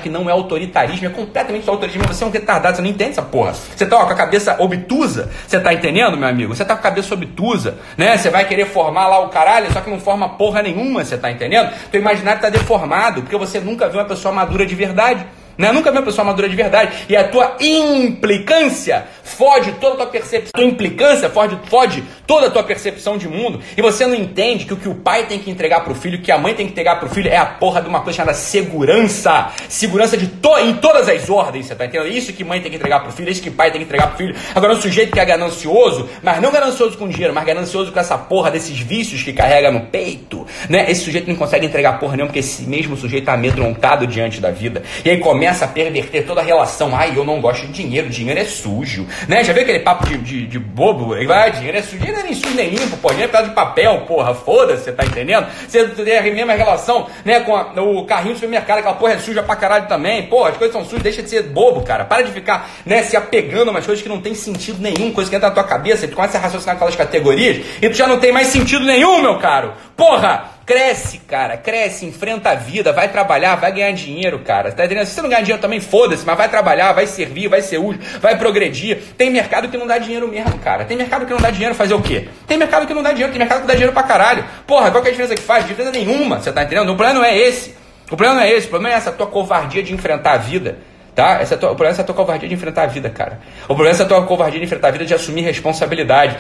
que 0.03 0.09
não 0.09 0.29
é 0.29 0.33
autoritarismo, 0.33 1.07
é 1.07 1.11
completamente 1.11 1.69
autoritarismo. 1.69 2.13
Você 2.13 2.25
é 2.25 2.27
um 2.27 2.31
retardado, 2.31 2.77
você 2.77 2.83
não 2.83 2.91
entende 2.91 3.11
essa 3.11 3.23
porra. 3.23 3.53
Você 3.53 3.87
tá 3.87 3.97
ó, 3.97 4.07
com 4.07 4.13
a 4.13 4.17
cabeça 4.17 4.57
obtusa, 4.59 5.31
você 5.47 5.61
tá 5.61 5.73
entendendo, 5.73 6.17
meu 6.17 6.29
amigo? 6.29 6.55
Você 6.55 6.65
tá 6.65 6.75
com 6.75 6.81
a 6.81 6.83
cabeça 6.83 7.15
obtusa, 7.15 7.79
né? 7.97 8.17
Você 8.17 8.31
vai 8.31 8.45
querer 8.47 8.67
formar 8.67 9.07
lá 9.09 9.21
o 9.21 9.29
caralho, 9.29 9.73
só 9.73 9.81
que 9.81 9.91
não 9.91 10.01
forma 10.01 10.29
porra 10.31 10.63
nenhuma, 10.63 11.05
você 11.05 11.17
tá 11.17 11.31
entendendo? 11.31 11.71
Teu 11.91 12.01
imaginário 12.01 12.41
tá 12.41 12.51
deformado, 12.51 13.23
porque 13.23 13.37
você 13.37 13.61
nunca 13.61 13.89
viu 13.89 14.01
uma 14.01 14.07
pessoa 14.07 14.35
madura 14.35 14.67
de 14.67 14.75
verdade. 14.75 15.27
Né? 15.57 15.73
Nunca 15.73 15.91
vi 15.91 15.99
uma 15.99 16.05
pessoa 16.05 16.25
madura 16.25 16.49
de 16.49 16.57
verdade. 16.57 17.07
E 17.09 17.17
a 17.17 17.25
tua 17.25 17.57
implicância 17.61 19.07
fode 19.23 19.73
toda 19.73 19.95
a 19.95 19.97
tua 19.99 20.07
percepção. 20.07 20.51
A 20.55 20.59
tua 20.59 20.65
implicância 20.65 21.31
fode, 21.31 21.59
fode 21.67 22.03
toda 22.27 22.47
a 22.47 22.51
tua 22.51 22.63
percepção 22.63 23.17
de 23.17 23.29
mundo. 23.29 23.61
E 23.77 23.83
você 23.83 24.07
não 24.07 24.15
entende 24.15 24.65
que 24.65 24.75
o 24.75 24.77
que 24.77 24.89
o 24.89 24.95
pai 24.95 25.27
tem 25.27 25.39
que 25.39 25.51
entregar 25.51 25.81
pro 25.81 25.95
filho, 25.95 26.21
que 26.21 26.31
a 26.31 26.39
mãe 26.39 26.55
tem 26.55 26.67
que 26.67 26.73
entregar 26.73 26.99
pro 26.99 27.09
filho, 27.09 27.29
é 27.29 27.37
a 27.37 27.47
porra 27.47 27.81
de 27.81 27.89
uma 27.89 28.01
coisa 28.01 28.19
chamada 28.19 28.37
segurança. 28.37 29.51
Segurança 29.69 30.17
de 30.17 30.27
to 30.27 30.59
em 30.59 30.75
todas 30.75 31.09
as 31.09 31.29
ordens, 31.29 31.67
você 31.67 31.75
tá 31.75 31.87
entendendo? 31.87 32.09
Isso 32.09 32.33
que 32.33 32.45
mãe 32.45 32.61
tem 32.61 32.71
que 32.71 32.77
entregar 32.77 33.01
pro 33.01 33.13
filho, 33.13 33.29
é 33.29 33.33
isso 33.33 33.43
que 33.43 33.51
pai 33.51 33.71
tem 33.71 33.81
que 33.81 33.87
entregar 33.87 34.09
pro 34.09 34.17
filho. 34.17 34.35
Agora, 34.55 34.73
um 34.73 34.81
sujeito 34.81 35.13
que 35.13 35.21
é 35.21 35.25
ganancioso, 35.25 36.09
mas 36.23 36.41
não 36.41 36.51
ganancioso 36.51 36.97
com 36.97 37.09
dinheiro, 37.09 37.35
mas 37.35 37.45
ganancioso 37.45 37.93
com 37.93 38.01
essa 38.01 38.19
porra 38.19 38.51
desses 38.51 38.79
vícios 38.79 39.23
que 39.23 39.33
carrega 39.33 39.71
no 39.71 39.81
peito, 39.87 40.22
né? 40.69 40.87
Esse 40.89 41.05
sujeito 41.05 41.29
não 41.29 41.37
consegue 41.37 41.67
entregar 41.67 41.99
porra 41.99 42.13
nenhuma, 42.17 42.29
porque 42.29 42.41
esse 42.41 42.63
mesmo 42.63 42.97
sujeito 42.97 43.25
tá 43.25 43.35
amedrontado 43.35 44.07
diante 44.07 44.41
da 44.41 44.51
vida. 44.51 44.83
E 45.05 45.11
aí 45.11 45.19
começa 45.19 45.65
a 45.65 45.69
perverter 45.69 46.27
toda 46.27 46.41
a 46.41 46.45
relação. 46.45 46.95
Ai, 46.95 47.13
eu 47.17 47.25
não 47.25 47.41
gosto 47.41 47.67
de 47.67 47.73
dinheiro, 47.73 48.09
dinheiro 48.09 48.41
é 48.41 48.45
sujo. 48.45 49.07
Né? 49.29 49.45
Já 49.45 49.53
viu 49.53 49.63
aquele 49.63 49.81
papo 49.81 50.07
de, 50.07 50.19
de, 50.19 50.47
de 50.47 50.59
bobo? 50.59 51.15
Vai, 51.27 51.51
dinheiro 51.53 51.79
é 51.79 51.83
sujo, 51.83 51.99
dinheiro 51.99 52.21
é 52.21 52.23
nem 52.23 52.35
sujo 52.35 52.55
nem 52.55 52.71
limpo, 52.71 52.97
pô, 52.97 53.09
dinheiro 53.09 53.31
é 53.31 53.33
pedaço 53.33 53.49
de 53.49 53.55
papel, 53.55 54.05
porra, 54.07 54.35
foda-se, 54.35 54.91
tá 54.93 55.05
entendendo? 55.05 55.47
Você 55.69 55.85
tem 55.87 56.19
a 56.19 56.23
mesma 56.23 56.53
relação 56.55 57.07
né, 57.25 57.41
com 57.41 57.57
a, 57.57 57.73
o 57.83 58.05
carrinho 58.05 58.35
do 58.35 58.37
supermercado, 58.37 58.79
aquela 58.79 58.95
porra 58.95 59.15
é 59.15 59.19
suja 59.19 59.43
pra 59.43 59.57
caralho 59.57 59.87
também. 59.87 60.27
Pô, 60.27 60.45
as 60.45 60.57
coisas 60.57 60.73
são 60.73 60.85
sujas, 60.85 61.03
deixa 61.03 61.23
de 61.23 61.31
ser 61.31 61.43
bobo, 61.45 61.83
cara. 61.83 62.05
Para 62.05 62.23
de 62.23 62.33
ficar 62.33 62.71
né, 62.85 63.03
se 63.03 63.17
apegando 63.17 63.69
a 63.69 63.71
umas 63.71 63.87
coisas 63.87 64.03
que 64.03 64.09
não 64.09 64.21
tem 64.21 64.35
sentido 64.35 64.81
nenhum, 64.81 65.13
coisa 65.13 65.29
que 65.29 65.37
entra 65.37 65.49
na 65.49 65.55
tua 65.55 65.65
cabeça, 65.65 66.07
tu 66.07 66.15
começa 66.15 66.39
a 66.39 66.41
raciocinar 66.41 66.77
aquelas 66.77 66.97
categorias 66.97 67.65
e 67.81 67.89
tu 67.89 67.97
já 67.97 68.07
não 68.07 68.19
tem 68.19 68.33
mais 68.33 68.49
sentido 68.49 68.85
nenhum, 68.85 69.21
meu 69.21 69.39
caro. 69.39 69.73
Porra! 69.97 70.51
Cresce, 70.65 71.19
cara, 71.19 71.57
cresce, 71.57 72.07
enfrenta 72.07 72.51
a 72.51 72.55
vida, 72.55 72.93
vai 72.93 73.09
trabalhar, 73.09 73.57
vai 73.57 73.73
ganhar 73.73 73.91
dinheiro, 73.93 74.39
cara. 74.39 74.71
Tá 74.71 74.85
entendendo? 74.85 75.07
Se 75.07 75.15
você 75.15 75.23
não 75.23 75.29
ganhar 75.29 75.43
dinheiro 75.43 75.61
também, 75.61 75.81
foda-se, 75.81 76.25
mas 76.25 76.37
vai 76.37 76.49
trabalhar, 76.49 76.93
vai 76.93 77.07
servir, 77.07 77.49
vai 77.49 77.61
ser 77.61 77.79
útil, 77.79 78.01
vai 78.21 78.39
progredir. 78.39 78.99
Tem 79.19 79.29
mercado 79.29 79.69
que 79.69 79.77
não 79.77 79.87
dá 79.87 79.99
dinheiro 79.99 80.29
mesmo, 80.29 80.57
cara. 80.61 80.85
Tem 80.85 80.97
mercado 80.97 81.27
que 81.27 81.33
não 81.33 81.41
dá 81.41 81.51
dinheiro 81.51 81.75
fazer 81.75 81.95
o 81.95 82.01
quê? 82.01 82.29
Tem 82.47 82.57
mercado 82.57 82.87
que 82.87 82.95
não 82.95 83.03
dá 83.03 83.11
dinheiro, 83.11 83.33
tem 83.33 83.41
mercado 83.41 83.63
que 83.63 83.67
dá 83.67 83.75
dinheiro 83.75 83.93
pra 83.93 84.05
caralho. 84.05 84.45
Porra, 84.67 84.91
qual 84.91 85.03
que 85.03 85.09
é 85.09 85.11
a 85.11 85.13
diferença 85.13 85.35
que 85.35 85.43
faz? 85.43 85.67
Diferença 85.67 85.93
nenhuma, 85.93 86.41
você 86.41 86.53
tá 86.53 86.63
entendendo? 86.63 86.91
O 86.91 86.97
problema 86.97 87.19
não 87.19 87.25
é 87.25 87.37
esse. 87.37 87.75
O 88.11 88.17
problema 88.17 88.37
não 88.37 88.43
é 88.43 88.53
esse, 88.53 88.67
o 88.67 88.71
problema 88.71 88.95
é 88.95 88.97
essa 88.97 89.11
tua 89.11 89.27
covardia 89.27 89.83
de 89.83 89.93
enfrentar 89.93 90.35
a 90.35 90.37
vida. 90.37 90.79
Tá? 91.15 91.41
Essa 91.41 91.57
tua, 91.57 91.71
o 91.71 91.75
problema 91.75 91.91
é 91.91 91.95
essa 91.95 92.05
tua 92.05 92.15
covardia 92.15 92.49
de 92.49 92.55
enfrentar 92.55 92.85
a 92.85 92.87
vida, 92.87 93.11
cara. 93.11 93.41
O 93.65 93.75
problema 93.75 93.91
é 93.91 93.93
essa 93.93 94.07
tua 94.07 94.25
covardia 94.25 94.59
de 94.59 94.65
enfrentar 94.65 94.89
a 94.89 94.91
vida 94.93 95.05
de 95.05 95.13
assumir 95.13 95.43
responsabilidade. 95.43 96.37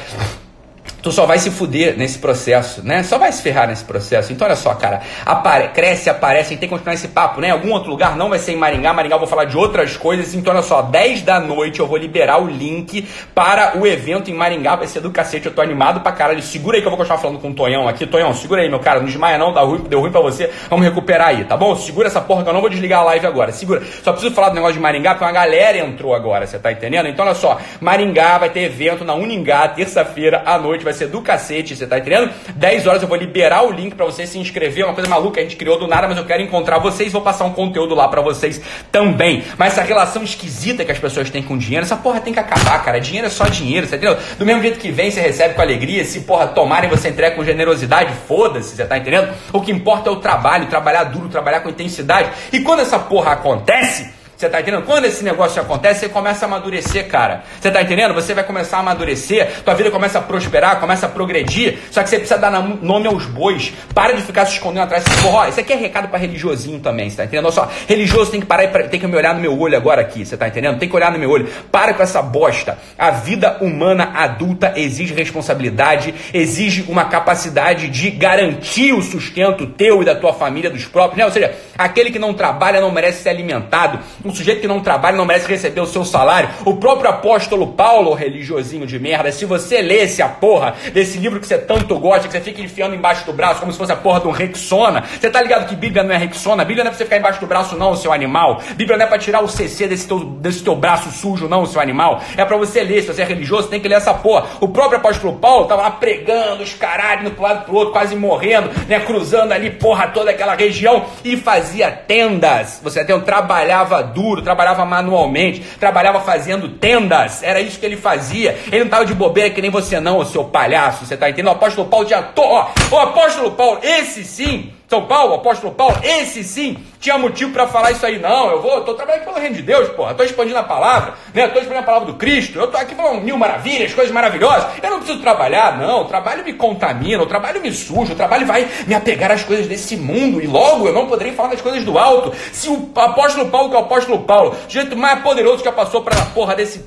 Tu 1.03 1.11
só 1.11 1.27
vai 1.27 1.39
se 1.39 1.51
fuder 1.51 1.97
nesse 1.99 2.19
processo, 2.19 2.83
né? 2.85 3.03
Só 3.03 3.19
vai 3.19 3.33
se 3.33 3.43
ferrar 3.43 3.67
nesse 3.67 3.85
processo. 3.85 4.33
Então, 4.33 4.47
olha 4.47 4.57
só, 4.57 4.75
cara, 4.75 5.03
apare 5.27 5.69
cresce, 5.69 6.09
aparece, 6.09 6.47
a 6.47 6.49
gente 6.51 6.61
tem 6.61 6.69
que 6.69 6.75
continuar 6.75 6.95
esse 6.95 7.09
papo, 7.09 7.41
né? 7.41 7.49
Em 7.49 7.51
algum 7.51 7.73
outro 7.73 7.91
lugar, 7.91 8.17
não 8.17 8.29
vai 8.29 8.39
ser 8.39 8.53
em 8.53 8.57
Maringá. 8.57 8.93
Maringá 8.93 9.17
eu 9.17 9.19
vou 9.19 9.29
falar 9.29 9.45
de 9.45 9.57
outras 9.57 9.97
coisas. 9.97 10.35
Então, 10.35 10.55
olha 10.55 10.63
só, 10.63 10.83
10 10.83 11.23
da 11.23 11.41
noite 11.41 11.81
eu 11.81 11.87
vou 11.87 11.97
liberar 11.97 12.41
o 12.41 12.47
link 12.47 13.07
para 13.35 13.77
o 13.77 13.87
evento 13.87 14.31
em 14.31 14.35
Maringá. 14.35 14.77
Vai 14.77 14.87
ser 14.87 15.01
do 15.01 15.11
cacete, 15.11 15.47
eu 15.47 15.53
tô 15.53 15.61
animado 15.61 16.01
pra 16.01 16.13
caralho. 16.13 16.41
Segura 16.43 16.77
aí 16.77 16.81
que 16.81 16.87
eu 16.87 16.91
vou 16.91 16.99
continuar 16.99 17.19
falando 17.19 17.41
com 17.41 17.51
o 17.51 17.55
Tonhão 17.55 17.89
aqui. 17.89 18.07
Tonhão, 18.07 18.33
segura 18.33 18.63
aí, 18.63 18.69
meu 18.69 18.79
cara. 18.79 19.01
Não 19.01 19.07
desmaia 19.07 19.37
não, 19.39 19.53
dá 19.53 19.63
ruim, 19.63 19.81
deu 19.89 20.01
ruim 20.01 20.13
pra 20.13 20.21
você. 20.21 20.51
Vamos 20.71 20.85
recuperar 20.85 21.29
aí, 21.29 21.45
tá 21.45 21.57
bom? 21.57 21.75
Segura 21.75 22.07
essa 22.07 22.21
porra 22.21 22.45
que 22.45 22.49
eu 22.49 22.55
não 22.55 22.61
vou 22.61 22.71
desligar 22.71 23.01
a 23.01 23.05
live 23.05 23.27
agora. 23.27 23.51
Segura. 23.51 23.83
Só 24.03 24.13
preciso 24.13 24.35
falar 24.35 24.51
do 24.51 24.55
negócio 24.55 24.75
de 24.75 24.81
Maringá, 24.81 25.11
porque 25.11 25.25
uma 25.25 25.33
galera 25.33 25.79
entrou 25.79 26.15
agora, 26.15 26.47
você 26.47 26.59
tá 26.59 26.71
entendendo? 26.71 27.09
Então, 27.09 27.25
olha 27.25 27.35
só, 27.35 27.59
Maringá 27.81 28.39
vai 28.39 28.51
ter 28.51 28.61
evento 28.61 29.05
na 29.05 29.15
Uningá, 29.15 29.67
terça-feira 29.69 30.43
à 30.47 30.59
noite, 30.59 30.85
vai 30.85 30.92
ser 30.93 31.09
do 31.09 31.21
cacete, 31.21 31.77
você 31.77 31.87
tá 31.87 31.99
entendendo? 31.99 32.31
10 32.55 32.87
horas 32.87 33.03
eu 33.03 33.09
vou 33.09 33.17
liberar 33.17 33.65
o 33.65 33.71
link 33.71 33.95
para 33.95 34.05
você 34.05 34.27
se 34.27 34.39
inscrever, 34.39 34.85
é 34.85 34.87
uma 34.87 34.95
coisa 34.95 35.09
maluca, 35.09 35.41
a 35.41 35.43
gente 35.43 35.57
criou 35.57 35.79
do 35.79 35.87
nada, 35.87 36.09
mas 36.09 36.17
eu 36.17 36.25
quero 36.25 36.43
encontrar 36.43 36.79
vocês, 36.79 37.13
vou 37.13 37.23
passar 37.23 37.45
um 37.45 37.53
conteúdo 37.53 37.95
lá 37.95 38.09
para 38.09 38.21
vocês 38.21 38.61
também. 38.91 39.43
Mas 39.57 39.73
essa 39.73 39.83
relação 39.83 40.23
esquisita 40.23 40.85
que 40.85 40.93
as 40.93 40.99
pessoas 40.99 41.31
têm 41.31 41.43
com 41.43 41.57
dinheiro, 41.57 41.85
essa 41.85 41.97
porra 41.97 42.21
tem 42.21 42.33
que 42.33 42.41
acabar, 42.41 42.83
cara. 42.85 43.01
Dinheiro 43.01 43.27
é 43.27 43.31
só 43.31 43.45
dinheiro, 43.45 43.87
você 43.87 43.97
entendeu? 43.97 44.17
Do 44.39 44.47
mesmo 44.47 44.63
jeito 44.63 44.79
que 44.79 44.91
vem, 44.91 45.11
você 45.11 45.21
recebe 45.21 45.55
com 45.55 45.63
alegria, 45.63 46.05
se 46.05 46.21
porra 46.21 46.49
tomarem, 46.49 46.89
você 46.89 47.09
entrega 47.09 47.37
com 47.37 47.45
generosidade, 47.45 48.13
foda-se, 48.27 48.77
você 48.77 48.85
tá 48.85 48.99
entendendo? 48.99 49.33
O 49.53 49.61
que 49.61 49.73
importa 49.73 50.09
é 50.09 50.13
o 50.13 50.17
trabalho, 50.17 50.67
trabalhar 50.67 51.05
duro, 51.05 51.29
trabalhar 51.29 51.61
com 51.61 51.69
intensidade. 51.69 52.31
E 52.53 52.61
quando 52.61 52.81
essa 52.81 52.99
porra 52.99 53.33
acontece, 53.33 54.22
você 54.43 54.49
tá 54.49 54.61
entendendo? 54.61 54.83
Quando 54.83 55.05
esse 55.05 55.23
negócio 55.23 55.63
acontece, 55.63 56.01
você 56.01 56.09
começa 56.09 56.45
a 56.45 56.49
amadurecer, 56.49 57.07
cara. 57.07 57.45
Você 57.61 57.71
tá 57.71 57.81
entendendo? 57.81 58.13
Você 58.15 58.35
vai 58.35 58.43
começar 58.43 58.79
a 58.79 58.81
amadurecer, 58.81 59.63
tua 59.65 59.75
vida 59.75 59.89
começa 59.91 60.19
a 60.19 60.23
prosperar, 60.23 60.81
começa 60.81 61.07
a 61.07 61.09
progredir. 61.09 61.79
Só 61.91 62.03
que 62.03 62.09
você 62.09 62.17
precisa 62.17 62.41
dar 62.41 62.51
nome 62.51 63.07
aos 63.07 63.25
bois. 63.27 63.73
Para 63.95 64.15
de 64.15 64.23
ficar 64.23 64.47
se 64.47 64.55
escondendo 64.55 64.83
atrás 64.83 65.05
desse 65.05 65.23
porra. 65.23 65.49
Isso 65.49 65.61
aqui 65.61 65.73
é 65.73 65.77
recado 65.77 66.09
para 66.09 66.19
religiosinho 66.19 66.81
também, 66.81 67.09
você 67.09 67.19
tá 67.19 67.25
entendendo? 67.25 67.45
Olha 67.45 67.55
só, 67.55 67.71
religioso 67.87 68.33
tem 68.33 68.41
que 68.41 68.47
parar 68.47 68.65
e 68.65 68.89
tem 68.89 68.99
que 68.99 69.07
me 69.07 69.17
olhar 69.17 69.33
no 69.35 69.41
meu 69.41 69.57
olho 69.57 69.77
agora 69.77 70.01
aqui, 70.01 70.27
você 70.27 70.37
tá 70.37 70.49
entendendo? 70.49 70.79
Tem 70.79 70.89
que 70.89 70.97
olhar 70.97 71.13
no 71.13 71.19
meu 71.19 71.31
olho. 71.31 71.49
Para 71.71 71.95
com 71.95 72.03
essa 72.03 72.21
bosta. 72.21 72.79
A 72.99 73.11
vida 73.11 73.59
humana 73.61 74.13
adulta 74.15 74.73
exige 74.75 75.15
responsabilidade, 75.15 76.15
exige 76.35 76.85
uma 76.89 77.05
capacidade 77.05 77.89
de 77.89 78.11
garantir 78.11 78.93
o 78.93 79.03
sustento 79.03 79.67
teu 79.67 80.03
e 80.03 80.05
da 80.05 80.17
tua 80.17 80.33
família, 80.33 80.69
dos 80.69 80.85
próprios, 80.85 81.19
né? 81.19 81.25
Ou 81.25 81.31
seja, 81.31 81.55
aquele 81.79 82.11
que 82.11 82.19
não 82.19 82.35
trabalha 82.35 82.81
não 82.81 82.91
merece 82.91 83.23
ser 83.23 83.29
alimentado. 83.29 84.01
O 84.25 84.32
sujeito 84.35 84.61
que 84.61 84.69
não 84.69 84.81
trabalha 84.81 85.17
não 85.17 85.25
merece 85.25 85.47
receber 85.49 85.81
o 85.81 85.87
seu 85.87 86.05
salário. 86.05 86.49
O 86.65 86.77
próprio 86.77 87.11
apóstolo 87.11 87.69
Paulo, 87.69 88.15
religiosinho 88.15 88.87
de 88.87 88.99
merda, 88.99 89.31
se 89.33 89.45
você 89.45 89.81
lesse 89.81 90.23
a 90.23 90.29
porra 90.29 90.75
desse 90.93 91.19
livro 91.19 91.41
que 91.41 91.47
você 91.47 91.59
tanto 91.59 91.99
gosta, 91.99 92.27
que 92.27 92.33
você 92.33 92.41
fica 92.41 92.61
enfiando 92.61 92.95
embaixo 92.95 93.25
do 93.27 93.33
braço 93.33 93.61
como 93.61 93.73
se 93.73 93.79
fosse 93.79 93.93
a 93.93 93.97
porra 93.97 94.21
de 94.21 94.29
um 94.29 94.31
Rexona, 94.31 95.05
você 95.21 95.31
tá 95.31 95.41
ligado 95.41 95.69
que 95.69 95.77
Bíblia 95.77 96.03
não 96.03 96.15
é 96.15 96.19
Rexona? 96.19 96.65
Bíblia 96.65 96.85
não 96.85 96.91
é 96.91 96.93
pra 96.93 96.99
você 96.99 97.05
ficar 97.05 97.19
embaixo 97.19 97.41
do 97.41 97.47
braço, 97.47 97.77
não, 97.77 97.95
seu 97.95 98.12
animal. 98.12 98.61
Bíblia 98.77 98.97
não 98.97 99.05
é 99.05 99.09
pra 99.09 99.19
tirar 99.19 99.43
o 99.43 99.49
CC 99.49 99.87
desse 99.87 100.07
teu, 100.07 100.21
desse 100.21 100.62
teu 100.62 100.75
braço 100.75 101.11
sujo, 101.11 101.49
não, 101.49 101.67
seu 101.67 101.81
animal. 101.81 102.23
É 102.37 102.45
pra 102.45 102.57
você 102.57 102.83
ler. 102.83 103.03
Se 103.03 103.09
você 103.09 103.23
é 103.23 103.25
religioso, 103.25 103.69
tem 103.69 103.81
que 103.81 103.89
ler 103.89 103.97
essa 103.97 104.15
porra. 104.15 104.47
O 104.61 104.69
próprio 104.69 104.99
apóstolo 104.99 105.35
Paulo 105.35 105.67
tava 105.67 105.83
lá 105.83 105.91
pregando 105.91 106.62
os 106.62 106.75
caralhos 106.75 107.23
indo 107.23 107.33
pro 107.33 107.43
lado 107.43 107.65
pro 107.65 107.75
outro, 107.75 107.93
quase 107.93 108.17
morrendo, 108.17 108.71
né? 108.89 109.01
Cruzando 109.01 109.53
ali, 109.53 109.71
porra, 109.71 110.09
toda 110.09 110.31
aquela 110.31 110.55
região 110.55 111.05
e 111.25 111.37
fazia 111.37 111.91
tendas. 111.91 112.81
Você 112.83 113.01
até 113.01 113.17
trabalhava 113.21 114.03
duro 114.03 114.22
duro, 114.23 114.41
trabalhava 114.43 114.85
manualmente, 114.85 115.61
trabalhava 115.81 116.21
fazendo 116.21 116.69
tendas, 116.69 117.43
era 117.43 117.61
isso 117.61 117.79
que 117.79 117.87
ele 117.87 117.97
fazia. 117.97 118.57
Ele 118.69 118.79
não 118.79 118.85
estava 118.85 119.05
de 119.05 119.14
bobeira 119.14 119.50
que 119.50 119.61
nem 119.61 119.71
você 119.71 119.99
não, 119.99 120.25
seu 120.25 120.45
palhaço, 120.45 121.05
você 121.05 121.14
está 121.14 121.29
entendendo? 121.29 121.49
O 121.49 121.57
apóstolo 121.57 121.88
Paulo 121.88 122.07
tinha... 122.07 122.23
To... 122.23 122.43
Ó, 122.43 122.71
o 122.91 122.99
apóstolo 122.99 123.50
Paulo, 123.52 123.81
esse 123.83 124.25
sim, 124.25 124.73
São 124.93 125.07
Paulo, 125.07 125.33
apóstolo 125.33 125.73
Paulo, 125.73 125.97
esse 126.03 126.45
sim, 126.45 126.77
tinha 127.01 127.17
motivo 127.17 127.51
para 127.51 127.67
falar 127.67 127.93
isso 127.93 128.05
aí. 128.05 128.19
Não, 128.19 128.51
eu 128.51 128.61
vou, 128.61 128.83
tô 128.83 128.93
trabalhando 128.93 129.25
pelo 129.25 129.39
reino 129.39 129.57
de 129.57 129.63
Deus, 129.63 129.89
porra, 129.89 130.13
tô 130.13 130.23
expandindo 130.23 130.59
a 130.59 130.63
palavra, 130.63 131.15
né? 131.33 131.49
Tô 131.49 131.61
expandindo 131.61 131.79
a 131.79 131.83
palavra 131.83 132.13
do 132.13 132.19
Cristo, 132.19 132.59
eu 132.59 132.67
tô 132.67 132.77
aqui 132.77 132.95
falando 132.95 133.23
mil 133.23 133.39
maravilhas, 133.39 133.95
coisas 133.95 134.13
maravilhosas. 134.13 134.67
Eu 134.83 134.91
não 134.91 134.99
preciso 134.99 135.23
trabalhar, 135.23 135.79
não. 135.79 136.03
O 136.03 136.05
trabalho 136.05 136.45
me 136.45 136.53
contamina, 136.53 137.23
o 137.23 137.27
trabalho 137.27 137.63
me 137.63 137.73
suja, 137.73 138.13
o 138.13 138.17
trabalho 138.17 138.45
vai 138.45 138.69
me 138.87 138.95
apegar 138.95 139.31
às 139.31 139.43
coisas 139.43 139.67
desse 139.67 139.97
mundo 139.97 140.43
e 140.43 140.47
logo 140.47 140.87
eu 140.87 140.93
não 140.93 141.07
poderei 141.07 141.33
falar 141.33 141.49
das 141.49 141.63
coisas 141.63 141.83
do 141.87 141.99
alto. 141.99 142.31
Se 142.53 142.69
o 142.69 142.91
apóstolo 142.95 143.49
Paulo, 143.49 143.71
que 143.71 143.77
é 143.77 143.79
o 143.79 143.85
apóstolo 143.85 144.19
Paulo, 144.25 144.55
jeito 144.69 144.95
mais 144.95 145.23
poderoso 145.23 145.61
que 145.61 145.65
já 145.65 145.73
passou 145.73 146.03
para 146.03 146.23
porra 146.35 146.55
desse 146.55 146.85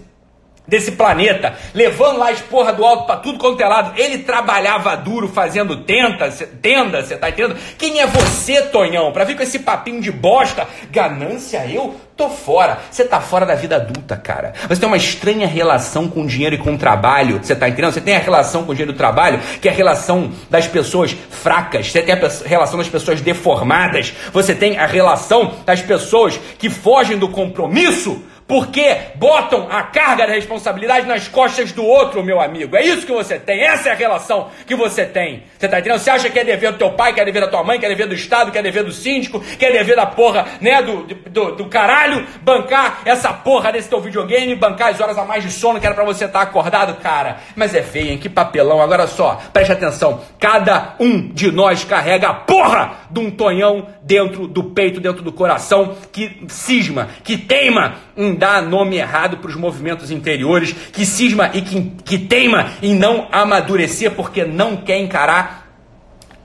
desse 0.67 0.93
planeta, 0.93 1.55
levando 1.73 2.19
lá 2.19 2.29
as 2.29 2.41
porra 2.41 2.73
do 2.73 2.83
alto 2.83 3.05
para 3.05 3.17
tudo 3.17 3.39
quanto 3.39 3.61
é 3.61 3.67
lado. 3.67 3.99
Ele 3.99 4.19
trabalhava 4.19 4.95
duro 4.95 5.27
fazendo 5.27 5.77
tenda, 5.77 6.29
tenda, 6.61 7.03
você 7.03 7.15
tá 7.15 7.29
entendendo? 7.29 7.57
Quem 7.77 7.99
é 7.99 8.07
você, 8.07 8.61
Tonhão, 8.63 9.11
para 9.11 9.23
vir 9.23 9.35
com 9.35 9.43
esse 9.43 9.59
papinho 9.59 10.01
de 10.01 10.11
bosta? 10.11 10.67
Ganância 10.91 11.65
eu? 11.67 11.95
Tô 12.15 12.29
fora. 12.29 12.79
Você 12.89 13.03
tá 13.03 13.19
fora 13.19 13.45
da 13.45 13.55
vida 13.55 13.75
adulta, 13.75 14.15
cara. 14.15 14.53
Você 14.69 14.79
tem 14.79 14.87
uma 14.87 14.95
estranha 14.95 15.45
relação 15.45 16.07
com 16.07 16.21
o 16.21 16.27
dinheiro 16.27 16.55
e 16.55 16.57
com 16.57 16.73
o 16.73 16.77
trabalho. 16.77 17.39
Você 17.43 17.53
tá 17.53 17.67
entendendo? 17.67 17.91
Você 17.91 17.99
tem 17.99 18.15
a 18.15 18.19
relação 18.19 18.63
com 18.63 18.71
o 18.71 18.75
dinheiro 18.75 18.93
e 18.93 18.95
o 18.95 18.97
trabalho, 18.97 19.41
que 19.61 19.67
é 19.67 19.71
a 19.71 19.75
relação 19.75 20.31
das 20.49 20.65
pessoas 20.65 21.13
fracas. 21.29 21.91
Você 21.91 22.01
tem 22.01 22.15
a 22.15 22.47
relação 22.47 22.77
das 22.77 22.87
pessoas 22.87 23.19
deformadas. 23.19 24.13
Você 24.31 24.55
tem 24.55 24.77
a 24.77 24.85
relação 24.85 25.55
das 25.65 25.81
pessoas 25.81 26.39
que 26.57 26.69
fogem 26.69 27.17
do 27.17 27.27
compromisso 27.27 28.23
porque 28.47 28.95
botam 29.15 29.67
a 29.71 29.83
carga 29.83 30.27
da 30.27 30.33
responsabilidade 30.33 31.07
nas 31.07 31.27
costas 31.27 31.71
do 31.71 31.83
outro, 31.83 32.23
meu 32.23 32.39
amigo. 32.39 32.75
É 32.75 32.83
isso 32.83 33.05
que 33.05 33.11
você 33.11 33.39
tem, 33.39 33.61
essa 33.61 33.89
é 33.89 33.91
a 33.91 33.95
relação 33.95 34.49
que 34.67 34.75
você 34.75 35.05
tem. 35.05 35.43
Você 35.57 35.67
tá 35.67 35.79
entendendo? 35.79 35.99
Você 35.99 36.09
acha 36.09 36.29
que 36.29 36.37
é 36.37 36.43
dever 36.43 36.73
do 36.73 36.77
teu 36.77 36.91
pai, 36.91 37.13
que 37.13 37.19
é 37.19 37.25
dever 37.25 37.41
da 37.41 37.47
tua 37.47 37.63
mãe, 37.63 37.79
que 37.79 37.85
é 37.85 37.89
dever 37.89 38.07
do 38.07 38.13
Estado, 38.13 38.51
que 38.51 38.57
é 38.57 38.61
dever 38.61 38.83
do 38.83 38.91
síndico, 38.91 39.39
que 39.39 39.65
é 39.65 39.71
dever 39.71 39.95
da 39.95 40.05
porra, 40.05 40.45
né, 40.61 40.81
do, 40.81 41.03
do, 41.03 41.55
do 41.55 41.65
caralho, 41.65 42.25
bancar 42.41 43.01
essa 43.05 43.33
porra 43.33 43.71
desse 43.71 43.89
teu 43.89 43.99
videogame, 43.99 44.53
bancar 44.55 44.89
as 44.89 44.99
horas 44.99 45.17
a 45.17 45.25
mais 45.25 45.43
de 45.43 45.51
sono 45.51 45.79
que 45.79 45.85
era 45.85 45.95
pra 45.95 46.03
você 46.03 46.25
estar 46.25 46.39
tá 46.39 46.45
acordado, 46.45 47.01
cara. 47.01 47.37
Mas 47.55 47.73
é 47.73 47.81
feio, 47.81 48.11
hein? 48.11 48.17
Que 48.17 48.29
papelão. 48.29 48.81
Agora 48.81 49.07
só, 49.07 49.41
preste 49.51 49.71
atenção. 49.71 50.21
Cada 50.39 50.95
um 50.99 51.29
de 51.33 51.51
nós 51.51 51.83
carrega 51.83 52.29
a 52.29 52.33
porra 52.33 52.97
de 53.09 53.19
um 53.19 53.31
tonhão 53.31 53.87
dentro 54.03 54.47
do 54.47 54.63
peito, 54.63 54.99
dentro 54.99 55.23
do 55.23 55.31
coração, 55.31 55.95
que 56.11 56.45
cisma, 56.47 57.09
que 57.23 57.37
teima 57.37 57.95
em 58.17 58.33
dar 58.33 58.61
nome 58.61 58.97
errado 58.97 59.37
para 59.37 59.49
os 59.49 59.55
movimentos 59.55 60.11
interiores, 60.11 60.73
que 60.91 61.05
cisma 61.05 61.51
e 61.53 61.61
que, 61.61 61.81
que 62.03 62.17
teima 62.17 62.71
em 62.81 62.95
não 62.95 63.27
amadurecer 63.31 64.11
porque 64.11 64.45
não 64.45 64.77
quer 64.77 64.99
encarar 64.99 65.65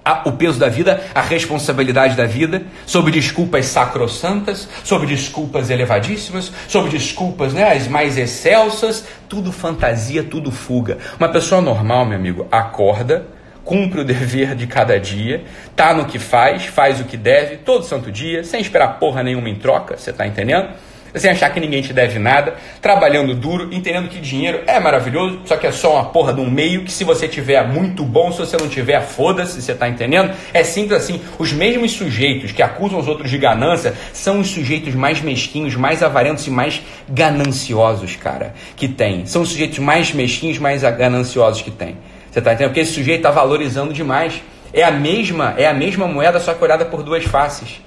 a, 0.04 0.28
o 0.28 0.32
peso 0.32 0.58
da 0.58 0.68
vida, 0.68 1.02
a 1.14 1.20
responsabilidade 1.20 2.16
da 2.16 2.26
vida, 2.26 2.62
sob 2.86 3.10
desculpas 3.10 3.66
sacrossantas, 3.66 4.68
sob 4.82 5.06
desculpas 5.06 5.70
elevadíssimas, 5.70 6.50
sob 6.66 6.88
desculpas 6.88 7.52
né, 7.52 7.72
as 7.72 7.86
mais 7.86 8.16
excelsas, 8.16 9.04
tudo 9.28 9.52
fantasia, 9.52 10.22
tudo 10.22 10.50
fuga. 10.50 10.98
Uma 11.18 11.28
pessoa 11.28 11.60
normal, 11.60 12.04
meu 12.04 12.16
amigo, 12.16 12.46
acorda, 12.50 13.26
cumpre 13.64 14.00
o 14.00 14.04
dever 14.04 14.54
de 14.54 14.66
cada 14.66 14.98
dia, 14.98 15.44
tá 15.76 15.94
no 15.94 16.06
que 16.06 16.18
faz, 16.18 16.66
faz 16.66 17.00
o 17.00 17.04
que 17.04 17.16
deve, 17.16 17.58
todo 17.58 17.84
santo 17.84 18.10
dia, 18.10 18.42
sem 18.42 18.60
esperar 18.60 18.98
porra 18.98 19.22
nenhuma 19.22 19.48
em 19.48 19.56
troca, 19.56 19.96
você 19.96 20.12
tá 20.12 20.26
entendendo? 20.26 20.70
Sem 21.14 21.30
achar 21.30 21.50
que 21.50 21.60
ninguém 21.60 21.82
te 21.82 21.92
deve 21.92 22.18
nada, 22.18 22.54
trabalhando 22.80 23.34
duro, 23.34 23.68
entendendo 23.72 24.08
que 24.08 24.18
dinheiro 24.18 24.60
é 24.66 24.78
maravilhoso, 24.78 25.40
só 25.44 25.56
que 25.56 25.66
é 25.66 25.72
só 25.72 25.94
uma 25.94 26.04
porra 26.06 26.32
de 26.32 26.40
um 26.40 26.50
meio 26.50 26.84
que 26.84 26.92
se 26.92 27.04
você 27.04 27.26
tiver 27.26 27.66
muito 27.66 28.04
bom, 28.04 28.32
se 28.32 28.38
você 28.38 28.56
não 28.56 28.68
tiver, 28.68 29.00
foda-se, 29.02 29.60
você 29.60 29.74
tá 29.74 29.88
entendendo? 29.88 30.32
É 30.52 30.62
simples 30.62 31.02
assim, 31.02 31.20
os 31.38 31.52
mesmos 31.52 31.92
sujeitos 31.92 32.52
que 32.52 32.62
acusam 32.62 32.98
os 32.98 33.08
outros 33.08 33.30
de 33.30 33.38
ganância 33.38 33.94
são 34.12 34.40
os 34.40 34.48
sujeitos 34.48 34.94
mais 34.94 35.20
mesquinhos, 35.20 35.74
mais 35.74 36.02
avarentos 36.02 36.46
e 36.46 36.50
mais 36.50 36.82
gananciosos, 37.08 38.16
cara, 38.16 38.54
que 38.76 38.88
tem. 38.88 39.26
São 39.26 39.42
os 39.42 39.50
sujeitos 39.50 39.78
mais 39.78 40.12
mesquinhos, 40.12 40.58
mais 40.58 40.82
gananciosos 40.82 41.62
que 41.62 41.70
tem. 41.70 41.96
Você 42.30 42.40
tá 42.40 42.52
entendendo? 42.52 42.68
Porque 42.70 42.80
esse 42.80 42.92
sujeito 42.92 43.22
tá 43.22 43.30
valorizando 43.30 43.92
demais. 43.92 44.40
É 44.72 44.84
a 44.84 44.90
mesma, 44.90 45.54
é 45.58 45.66
a 45.66 45.74
mesma 45.74 46.06
moeda, 46.06 46.38
só 46.38 46.54
que 46.54 46.62
olhada 46.62 46.84
por 46.84 47.02
duas 47.02 47.24
faces. 47.24 47.80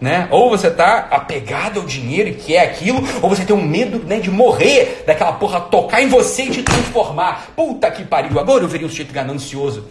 Né? 0.00 0.28
Ou 0.30 0.48
você 0.48 0.68
está 0.68 1.08
apegado 1.10 1.80
ao 1.80 1.86
dinheiro 1.86 2.28
e 2.28 2.34
quer 2.34 2.60
aquilo, 2.60 3.02
ou 3.20 3.28
você 3.28 3.44
tem 3.44 3.54
um 3.54 3.62
medo 3.62 3.98
né, 4.06 4.20
de 4.20 4.30
morrer, 4.30 5.02
daquela 5.04 5.32
porra 5.32 5.60
tocar 5.60 6.00
em 6.00 6.08
você 6.08 6.44
e 6.44 6.50
te 6.50 6.62
transformar. 6.62 7.48
Puta 7.56 7.90
que 7.90 8.04
pariu, 8.04 8.38
agora 8.38 8.62
eu 8.62 8.68
veria 8.68 8.86
um 8.86 8.90
sujeito 8.90 9.12
ganancioso. 9.12 9.88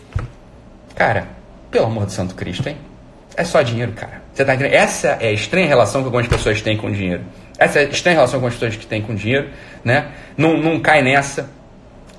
Cara, 0.95 1.27
pelo 1.69 1.87
amor 1.87 2.05
de 2.05 2.13
Santo 2.13 2.35
Cristo, 2.35 2.69
hein? 2.69 2.77
É 3.35 3.43
só 3.43 3.61
dinheiro, 3.61 3.91
cara. 3.91 4.21
Tá? 4.35 4.53
Essa 4.71 5.17
é 5.19 5.27
a 5.27 5.31
estranha 5.31 5.67
relação 5.67 6.01
que 6.01 6.05
algumas 6.05 6.27
pessoas 6.27 6.61
têm 6.61 6.77
com 6.77 6.87
o 6.87 6.91
dinheiro. 6.91 7.23
Essa 7.59 7.79
é 7.79 7.85
a 7.85 7.89
estranha 7.89 8.15
relação 8.15 8.39
que 8.39 8.45
algumas 8.45 8.53
pessoas 8.53 8.75
que 8.75 8.85
têm 8.87 9.01
com 9.01 9.13
o 9.13 9.15
dinheiro, 9.15 9.49
né? 9.83 10.07
Não, 10.35 10.57
não 10.57 10.79
cai 10.79 11.03
nessa. 11.03 11.49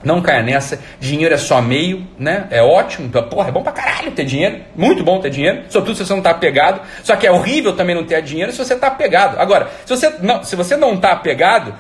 Não 0.03 0.23
caia 0.23 0.43
nessa. 0.43 0.79
Dinheiro 1.01 1.35
é 1.35 1.39
só 1.39 1.61
meio, 1.61 2.07
né? 2.19 2.47
É 2.51 2.63
ótimo. 2.63 3.11
Porra, 3.11 3.49
é 3.49 3.53
bom 3.53 3.63
pra 3.63 3.73
caralho 3.73 4.11
ter 4.13 4.25
dinheiro. 4.25 4.61
Muito 4.77 5.03
bom 5.03 5.21
ter 5.21 5.31
dinheiro. 5.31 5.65
Sobretudo 5.69 5.97
se 5.97 6.07
você 6.07 6.15
não 6.15 6.23
tá 6.23 6.31
apegado. 6.31 6.81
Só 7.03 7.17
que 7.17 7.27
é 7.27 7.33
horrível 7.33 7.75
também 7.75 7.95
não 7.95 8.05
ter 8.05 8.23
dinheiro 8.23 8.53
se 8.53 8.59
você 8.59 8.77
tá 8.77 8.87
apegado. 8.87 9.39
Agora, 9.41 9.69
se 9.85 9.97
você 9.97 10.15
não, 10.21 10.43
se 10.45 10.55
você 10.55 10.77
não 10.77 10.97
tá 10.97 11.13
apegado, 11.13 11.75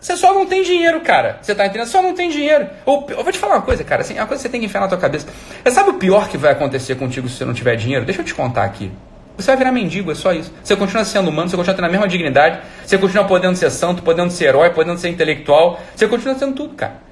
Você 0.00 0.16
só 0.16 0.32
não 0.32 0.46
tem 0.46 0.62
dinheiro, 0.62 1.00
cara. 1.00 1.38
Você 1.42 1.54
tá 1.54 1.66
entendendo? 1.66 1.88
Só 1.88 2.00
não 2.00 2.14
tem 2.14 2.30
dinheiro. 2.30 2.68
eu 2.86 3.22
vou 3.24 3.32
te 3.32 3.38
falar 3.38 3.56
uma 3.56 3.62
coisa, 3.62 3.82
cara. 3.82 4.02
Assim, 4.02 4.14
uma 4.14 4.26
coisa 4.26 4.40
que 4.40 4.42
você 4.42 4.48
tem 4.48 4.60
que 4.60 4.66
enfiar 4.66 4.80
na 4.80 4.88
tua 4.88 4.98
cabeça. 4.98 5.26
Você 5.64 5.70
sabe 5.72 5.90
o 5.90 5.94
pior 5.94 6.28
que 6.28 6.38
vai 6.38 6.52
acontecer 6.52 6.94
contigo 6.94 7.28
se 7.28 7.36
você 7.36 7.44
não 7.44 7.52
tiver 7.52 7.74
dinheiro? 7.74 8.04
Deixa 8.04 8.20
eu 8.20 8.24
te 8.24 8.32
contar 8.32 8.62
aqui. 8.64 8.92
Você 9.36 9.48
vai 9.48 9.56
virar 9.56 9.72
mendigo, 9.72 10.10
é 10.10 10.14
só 10.14 10.32
isso. 10.32 10.52
Você 10.62 10.74
continua 10.76 11.04
sendo 11.04 11.30
humano, 11.30 11.48
você 11.48 11.56
continua 11.56 11.74
tendo 11.76 11.84
a 11.84 11.90
mesma 11.90 12.08
dignidade, 12.08 12.60
você 12.84 12.98
continua 12.98 13.24
podendo 13.24 13.56
ser 13.56 13.70
santo, 13.70 14.02
podendo 14.02 14.32
ser 14.32 14.46
herói, 14.46 14.70
podendo 14.70 14.98
ser 14.98 15.08
intelectual. 15.08 15.80
Você 15.94 16.08
continua 16.08 16.36
sendo 16.36 16.54
tudo, 16.54 16.74
cara. 16.74 17.07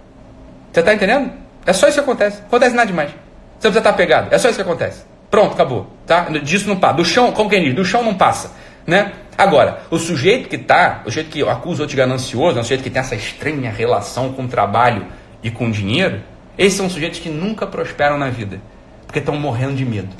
Você 0.76 0.82
tá 0.82 0.92
entendendo? 0.92 1.32
É 1.64 1.72
só 1.72 1.88
isso 1.88 1.94
que 1.94 2.00
acontece. 2.00 2.42
Acontece 2.42 2.76
nada 2.76 2.86
demais. 2.86 3.10
Você 3.10 3.60
precisa 3.60 3.78
estar 3.78 3.94
pegado. 3.94 4.28
É 4.30 4.36
só 4.36 4.50
isso 4.50 4.56
que 4.56 4.62
acontece. 4.62 5.04
Pronto, 5.30 5.54
acabou. 5.54 5.90
Tá? 6.06 6.24
Disso 6.42 6.68
não 6.68 6.76
passa. 6.76 6.96
Do 6.96 7.04
chão, 7.04 7.32
como 7.32 7.48
quem 7.48 7.64
diz, 7.64 7.74
do 7.74 7.82
chão 7.82 8.02
não 8.02 8.14
passa. 8.14 8.52
Né? 8.86 9.12
Agora, 9.38 9.78
o 9.90 9.98
sujeito 9.98 10.50
que 10.50 10.58
tá, 10.58 11.00
o 11.06 11.08
sujeito 11.08 11.30
que 11.30 11.40
acusa 11.40 11.84
outro 11.84 11.86
de 11.86 11.96
ganancioso, 11.96 12.58
é 12.58 12.60
um 12.60 12.62
sujeito 12.62 12.82
que 12.82 12.90
tem 12.90 13.00
essa 13.00 13.14
estranha 13.14 13.70
relação 13.70 14.34
com 14.34 14.44
o 14.44 14.48
trabalho 14.48 15.06
e 15.42 15.50
com 15.50 15.68
o 15.68 15.72
dinheiro, 15.72 16.20
esses 16.58 16.74
são 16.74 16.90
sujeitos 16.90 17.20
que 17.20 17.30
nunca 17.30 17.66
prosperam 17.66 18.18
na 18.18 18.28
vida, 18.28 18.60
porque 19.06 19.18
estão 19.18 19.34
morrendo 19.34 19.76
de 19.76 19.84
medo. 19.86 20.10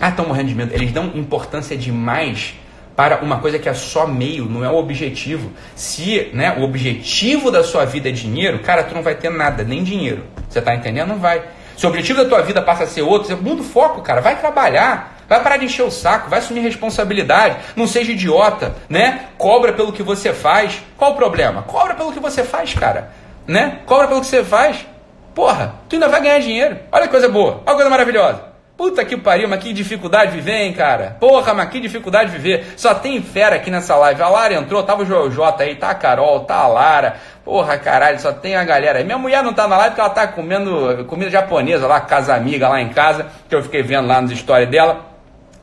Ah, 0.00 0.08
estão 0.08 0.26
morrendo 0.26 0.48
de 0.48 0.54
medo. 0.54 0.74
Eles 0.74 0.92
dão 0.92 1.12
importância 1.14 1.76
demais 1.76 2.54
para 2.96 3.18
uma 3.18 3.38
coisa 3.38 3.58
que 3.58 3.68
é 3.68 3.74
só 3.74 4.06
meio, 4.06 4.46
não 4.46 4.64
é 4.64 4.70
o 4.70 4.76
objetivo. 4.76 5.52
Se 5.74 6.30
né, 6.32 6.56
o 6.58 6.62
objetivo 6.62 7.50
da 7.50 7.62
sua 7.62 7.84
vida 7.84 8.08
é 8.08 8.12
dinheiro, 8.12 8.60
cara, 8.60 8.82
tu 8.82 8.94
não 8.94 9.02
vai 9.02 9.14
ter 9.14 9.30
nada, 9.30 9.62
nem 9.62 9.84
dinheiro. 9.84 10.24
Você 10.48 10.58
está 10.60 10.74
entendendo? 10.74 11.08
Não 11.08 11.18
vai. 11.18 11.42
Se 11.76 11.84
o 11.84 11.90
objetivo 11.90 12.22
da 12.22 12.28
tua 12.28 12.40
vida 12.40 12.62
passa 12.62 12.84
a 12.84 12.86
ser 12.86 13.02
outro, 13.02 13.28
você 13.28 13.34
muda 13.34 13.60
o 13.60 13.64
foco, 13.64 14.00
cara. 14.00 14.22
Vai 14.22 14.40
trabalhar. 14.40 15.14
Vai 15.28 15.42
parar 15.42 15.56
de 15.56 15.64
encher 15.64 15.82
o 15.82 15.90
saco, 15.90 16.30
vai 16.30 16.38
assumir 16.38 16.60
responsabilidade, 16.60 17.56
não 17.74 17.86
seja 17.86 18.12
idiota, 18.12 18.76
né? 18.88 19.26
Cobra 19.36 19.72
pelo 19.72 19.92
que 19.92 20.02
você 20.02 20.32
faz. 20.32 20.80
Qual 20.96 21.12
o 21.12 21.16
problema? 21.16 21.62
Cobra 21.62 21.94
pelo 21.94 22.12
que 22.12 22.20
você 22.20 22.44
faz, 22.44 22.72
cara. 22.74 23.10
Né? 23.44 23.80
Cobra 23.86 24.06
pelo 24.06 24.20
que 24.20 24.26
você 24.28 24.44
faz. 24.44 24.86
Porra, 25.34 25.74
tu 25.88 25.96
ainda 25.96 26.08
vai 26.08 26.22
ganhar 26.22 26.38
dinheiro. 26.38 26.78
Olha 26.92 27.06
que 27.06 27.10
coisa 27.10 27.28
boa, 27.28 27.54
olha 27.54 27.64
que 27.64 27.74
coisa 27.74 27.90
maravilhosa. 27.90 28.45
Puta 28.76 29.04
que 29.06 29.16
pariu, 29.16 29.48
mas 29.48 29.62
que 29.62 29.72
dificuldade 29.72 30.32
viver, 30.32 30.64
hein, 30.64 30.72
cara? 30.72 31.16
Porra, 31.18 31.54
mas 31.54 31.70
que 31.70 31.80
dificuldade 31.80 32.30
viver. 32.30 32.74
Só 32.76 32.94
tem 32.94 33.22
fera 33.22 33.56
aqui 33.56 33.70
nessa 33.70 33.96
live. 33.96 34.20
A 34.20 34.28
Lara 34.28 34.54
entrou, 34.54 34.82
tava 34.82 35.02
o 35.02 35.06
Joel 35.06 35.30
J 35.30 35.62
aí, 35.62 35.74
tá 35.76 35.90
a 35.90 35.94
Carol, 35.94 36.40
tá 36.40 36.56
a 36.56 36.66
Lara. 36.66 37.16
Porra, 37.42 37.78
caralho, 37.78 38.20
só 38.20 38.32
tem 38.32 38.54
a 38.54 38.64
galera 38.64 38.98
aí. 38.98 39.04
Minha 39.04 39.16
mulher 39.16 39.42
não 39.42 39.54
tá 39.54 39.66
na 39.66 39.78
live 39.78 39.90
porque 39.90 40.00
ela 40.02 40.10
tá 40.10 40.26
comendo 40.26 41.06
comida 41.06 41.30
japonesa 41.30 41.86
lá, 41.86 42.00
casa 42.00 42.34
amiga 42.34 42.68
lá 42.68 42.80
em 42.82 42.90
casa, 42.90 43.26
que 43.48 43.54
eu 43.54 43.62
fiquei 43.62 43.82
vendo 43.82 44.08
lá 44.08 44.20
nas 44.20 44.30
histórias 44.30 44.68
dela 44.68 45.16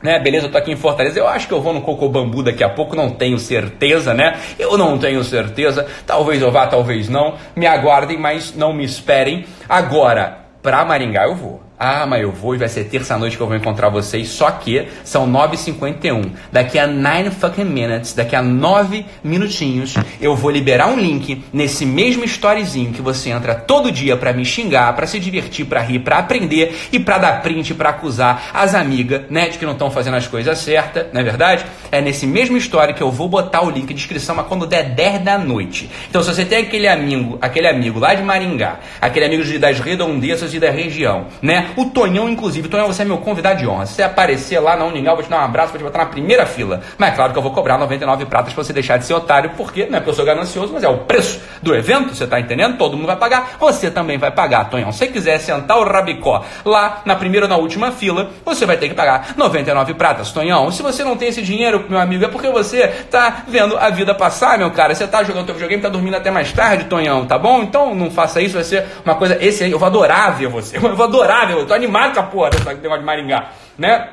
né? 0.04 0.18
Beleza, 0.18 0.48
eu 0.48 0.52
tô 0.52 0.58
aqui 0.58 0.70
em 0.70 0.76
Fortaleza. 0.76 1.18
Eu 1.18 1.26
acho 1.26 1.48
que 1.48 1.54
eu 1.54 1.62
vou 1.62 1.72
no 1.72 1.80
Coco 1.80 2.10
Bambu 2.10 2.42
daqui 2.42 2.62
a 2.62 2.68
pouco, 2.68 2.94
não 2.94 3.08
tenho 3.08 3.38
certeza, 3.38 4.12
né? 4.12 4.38
Eu 4.58 4.76
não 4.76 4.98
tenho 4.98 5.24
certeza. 5.24 5.86
Talvez 6.06 6.42
eu 6.42 6.52
vá, 6.52 6.66
talvez 6.66 7.08
não. 7.08 7.36
Me 7.56 7.66
aguardem, 7.66 8.18
mas 8.18 8.54
não 8.54 8.74
me 8.74 8.84
esperem. 8.84 9.46
Agora, 9.66 10.40
pra 10.62 10.84
Maringá 10.84 11.24
eu 11.24 11.34
vou. 11.34 11.63
Ah, 11.76 12.06
mas 12.06 12.22
eu 12.22 12.30
vou 12.30 12.54
e 12.54 12.58
vai 12.58 12.68
ser 12.68 12.84
terça-noite 12.84 13.36
que 13.36 13.42
eu 13.42 13.48
vou 13.48 13.56
encontrar 13.56 13.88
vocês. 13.88 14.28
Só 14.28 14.48
que 14.50 14.86
são 15.02 15.30
9h51. 15.30 16.30
Daqui 16.52 16.78
a 16.78 16.86
9 16.86 17.30
fucking 17.30 17.64
minutes, 17.64 18.12
daqui 18.12 18.36
a 18.36 18.42
9 18.42 19.04
minutinhos, 19.24 19.94
eu 20.20 20.36
vou 20.36 20.52
liberar 20.52 20.86
um 20.86 20.98
link 20.98 21.42
nesse 21.52 21.84
mesmo 21.84 22.24
storyzinho 22.24 22.92
que 22.92 23.02
você 23.02 23.30
entra 23.30 23.56
todo 23.56 23.90
dia 23.90 24.16
para 24.16 24.32
me 24.32 24.44
xingar, 24.44 24.94
para 24.94 25.06
se 25.06 25.18
divertir, 25.18 25.66
para 25.66 25.80
rir, 25.80 25.98
para 25.98 26.18
aprender 26.18 26.88
e 26.92 27.00
para 27.00 27.18
dar 27.18 27.42
print, 27.42 27.74
para 27.74 27.88
acusar 27.88 28.50
as 28.54 28.74
amigas, 28.74 29.22
né, 29.28 29.48
de 29.48 29.58
que 29.58 29.66
não 29.66 29.72
estão 29.72 29.90
fazendo 29.90 30.16
as 30.16 30.28
coisas 30.28 30.56
certas, 30.58 31.06
não 31.12 31.20
é 31.20 31.24
verdade? 31.24 31.66
É 31.90 32.00
nesse 32.00 32.26
mesmo 32.26 32.56
story 32.56 32.94
que 32.94 33.02
eu 33.02 33.10
vou 33.10 33.28
botar 33.28 33.62
o 33.62 33.70
link 33.70 33.88
de 33.88 33.94
inscrição, 33.94 34.36
mas 34.36 34.46
quando 34.46 34.64
der 34.64 34.90
10 34.90 35.22
da 35.22 35.38
noite. 35.38 35.90
Então, 36.08 36.22
se 36.22 36.32
você 36.32 36.44
tem 36.44 36.58
aquele 36.58 36.86
amigo, 36.86 37.36
aquele 37.40 37.66
amigo 37.66 37.98
lá 37.98 38.14
de 38.14 38.22
Maringá, 38.22 38.78
aquele 39.00 39.26
amigo 39.26 39.58
das 39.58 39.80
redondezas 39.80 40.54
e 40.54 40.60
da 40.60 40.70
região, 40.70 41.26
né? 41.42 41.63
O 41.76 41.86
Tonhão, 41.86 42.28
inclusive. 42.28 42.68
Tonhão, 42.68 42.86
você 42.86 43.02
é 43.02 43.04
meu 43.04 43.18
convidado 43.18 43.58
de 43.58 43.66
honra. 43.66 43.86
Se 43.86 43.94
você 43.94 44.02
aparecer 44.02 44.58
lá 44.60 44.76
na 44.76 44.84
Uningal, 44.84 45.12
eu 45.12 45.16
vou 45.16 45.24
te 45.24 45.30
dar 45.30 45.40
um 45.40 45.44
abraço, 45.44 45.70
vou 45.70 45.78
te 45.78 45.84
botar 45.84 45.98
na 45.98 46.06
primeira 46.06 46.46
fila. 46.46 46.82
Mas 46.98 47.12
é 47.12 47.16
claro 47.16 47.32
que 47.32 47.38
eu 47.38 47.42
vou 47.42 47.52
cobrar 47.52 47.78
99 47.78 48.26
pratas 48.26 48.52
pra 48.52 48.62
você 48.62 48.72
deixar 48.72 48.96
de 48.96 49.06
ser 49.06 49.14
otário, 49.14 49.50
porque 49.56 49.86
não 49.86 49.96
é 49.96 50.00
porque 50.00 50.10
eu 50.10 50.14
sou 50.14 50.24
ganancioso, 50.24 50.72
mas 50.72 50.82
é 50.82 50.88
o 50.88 50.98
preço 50.98 51.40
do 51.62 51.74
evento, 51.74 52.14
você 52.14 52.26
tá 52.26 52.38
entendendo? 52.38 52.76
Todo 52.76 52.96
mundo 52.96 53.06
vai 53.06 53.16
pagar, 53.16 53.56
você 53.58 53.90
também 53.90 54.18
vai 54.18 54.30
pagar, 54.30 54.68
Tonhão. 54.70 54.92
Se 54.92 54.98
você 54.98 55.08
quiser 55.08 55.38
sentar 55.38 55.78
o 55.78 55.84
rabicó 55.84 56.44
lá 56.64 57.02
na 57.04 57.16
primeira 57.16 57.46
ou 57.46 57.50
na 57.50 57.56
última 57.56 57.90
fila, 57.90 58.30
você 58.44 58.66
vai 58.66 58.76
ter 58.76 58.88
que 58.88 58.94
pagar 58.94 59.34
99 59.36 59.94
pratas, 59.94 60.30
Tonhão. 60.32 60.70
Se 60.70 60.82
você 60.82 61.04
não 61.04 61.16
tem 61.16 61.28
esse 61.28 61.42
dinheiro, 61.42 61.84
meu 61.88 61.98
amigo, 61.98 62.24
é 62.24 62.28
porque 62.28 62.48
você 62.48 62.86
tá 63.10 63.44
vendo 63.48 63.76
a 63.76 63.90
vida 63.90 64.14
passar, 64.14 64.58
meu 64.58 64.70
cara. 64.70 64.94
Você 64.94 65.06
tá 65.06 65.22
jogando 65.22 65.46
teu 65.46 65.54
videogame, 65.54 65.82
tá 65.82 65.88
dormindo 65.88 66.16
até 66.16 66.30
mais 66.30 66.52
tarde, 66.52 66.84
Tonhão, 66.84 67.26
tá 67.26 67.38
bom? 67.38 67.62
Então 67.62 67.94
não 67.94 68.10
faça 68.10 68.40
isso, 68.40 68.54
vai 68.54 68.64
ser 68.64 68.84
uma 69.04 69.14
coisa 69.14 69.34
excelente. 69.44 69.72
Eu 69.72 69.78
vou 69.78 69.86
adorar 69.86 70.36
ver 70.36 70.48
você. 70.48 70.76
Eu 70.84 70.96
vou 70.96 71.06
adorar 71.06 71.46
ver 71.46 71.53
eu 71.58 71.66
tô 71.66 71.74
animado 71.74 72.14
com 72.14 72.20
a 72.20 72.24
porra 72.24 72.50
desse 72.50 72.64
negócio 72.64 72.98
de 72.98 73.04
Maringá, 73.04 73.50
né? 73.78 74.08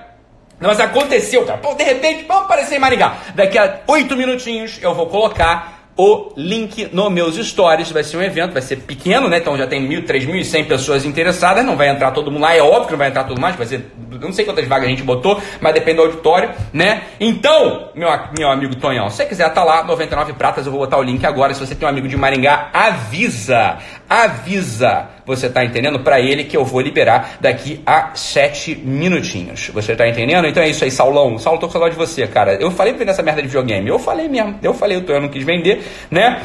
Mas 0.60 0.80
aconteceu, 0.80 1.44
cara. 1.46 1.58
Pô, 1.58 1.74
de 1.74 1.84
repente, 1.84 2.24
vamos 2.28 2.44
aparecer 2.44 2.76
em 2.76 2.80
Maringá. 2.80 3.16
Daqui 3.34 3.58
a 3.58 3.80
oito 3.88 4.16
minutinhos 4.16 4.80
eu 4.82 4.94
vou 4.94 5.08
colocar 5.08 5.82
o 5.98 6.32
link 6.38 6.90
no 6.94 7.10
meus 7.10 7.36
stories. 7.36 7.92
Vai 7.92 8.04
ser 8.04 8.18
um 8.18 8.24
evento, 8.24 8.54
vai 8.54 8.62
ser 8.62 8.78
pequeno, 8.78 9.28
né? 9.28 9.40
Então 9.40 9.58
já 9.58 9.68
tem 9.68 9.88
3.100 9.88 10.68
pessoas 10.68 11.06
interessadas. 11.06 11.66
Não 11.66 11.76
vai 11.76 11.90
entrar 11.90 12.12
todo 12.12 12.32
mundo 12.32 12.42
lá, 12.42 12.56
é 12.56 12.62
óbvio 12.62 12.86
que 12.86 12.92
não 12.92 13.00
vai 13.00 13.10
entrar 13.10 13.24
todo 13.24 13.40
mundo. 13.40 13.58
Vai 13.58 13.68
ser, 13.68 13.92
não 14.20 14.32
sei 14.32 14.46
quantas 14.46 14.68
vagas 14.68 14.88
a 14.88 14.90
gente 14.90 15.04
botou, 15.04 15.42
mas 15.60 15.74
depende 15.74 15.98
do 15.98 16.04
auditório, 16.04 16.52
né? 16.72 17.04
Então, 17.20 17.90
meu, 17.96 18.10
meu 18.38 18.50
amigo 18.50 18.76
Tonhão, 18.76 19.10
se 19.10 19.18
você 19.18 19.26
quiser 19.26 19.50
tá 19.54 19.64
lá, 19.64 19.84
99 19.84 20.34
pratas, 20.34 20.66
eu 20.66 20.72
vou 20.72 20.82
botar 20.82 20.98
o 20.98 21.04
link 21.04 21.26
agora. 21.26 21.54
Se 21.54 21.60
você 21.60 21.76
tem 21.76 21.88
um 21.88 21.92
amigo 21.92 22.08
de 22.08 22.18
Maringá, 22.18 22.70
avisa, 22.74 23.78
avisa 24.12 25.08
você 25.26 25.48
está 25.48 25.64
entendendo? 25.64 26.00
Para 26.00 26.20
ele 26.20 26.44
que 26.44 26.58
eu 26.58 26.66
vou 26.66 26.82
liberar 26.82 27.38
daqui 27.40 27.82
a 27.86 28.12
sete 28.16 28.76
minutinhos. 28.76 29.70
Você 29.70 29.94
está 29.94 30.08
entendendo? 30.08 30.46
Então 30.46 30.62
é 30.62 30.68
isso 30.68 30.84
aí, 30.84 30.92
Saulão. 30.92 31.38
Saulo, 31.38 31.60
tô 31.60 31.68
com 31.68 31.74
saudade 31.74 31.94
de 31.94 32.00
você, 32.00 32.28
cara. 32.28 32.56
Eu 32.56 32.70
falei 32.72 32.92
pra 32.92 33.00
vender 33.00 33.12
essa 33.12 33.24
merda 33.24 33.42
de 33.42 33.48
videogame. 33.48 33.88
Eu 33.88 33.98
falei 33.98 34.28
mesmo. 34.28 34.60
Eu 34.62 34.74
falei, 34.74 35.02
eu 35.08 35.22
não 35.22 35.30
quis 35.30 35.46
vender, 35.46 35.84
né? 36.10 36.42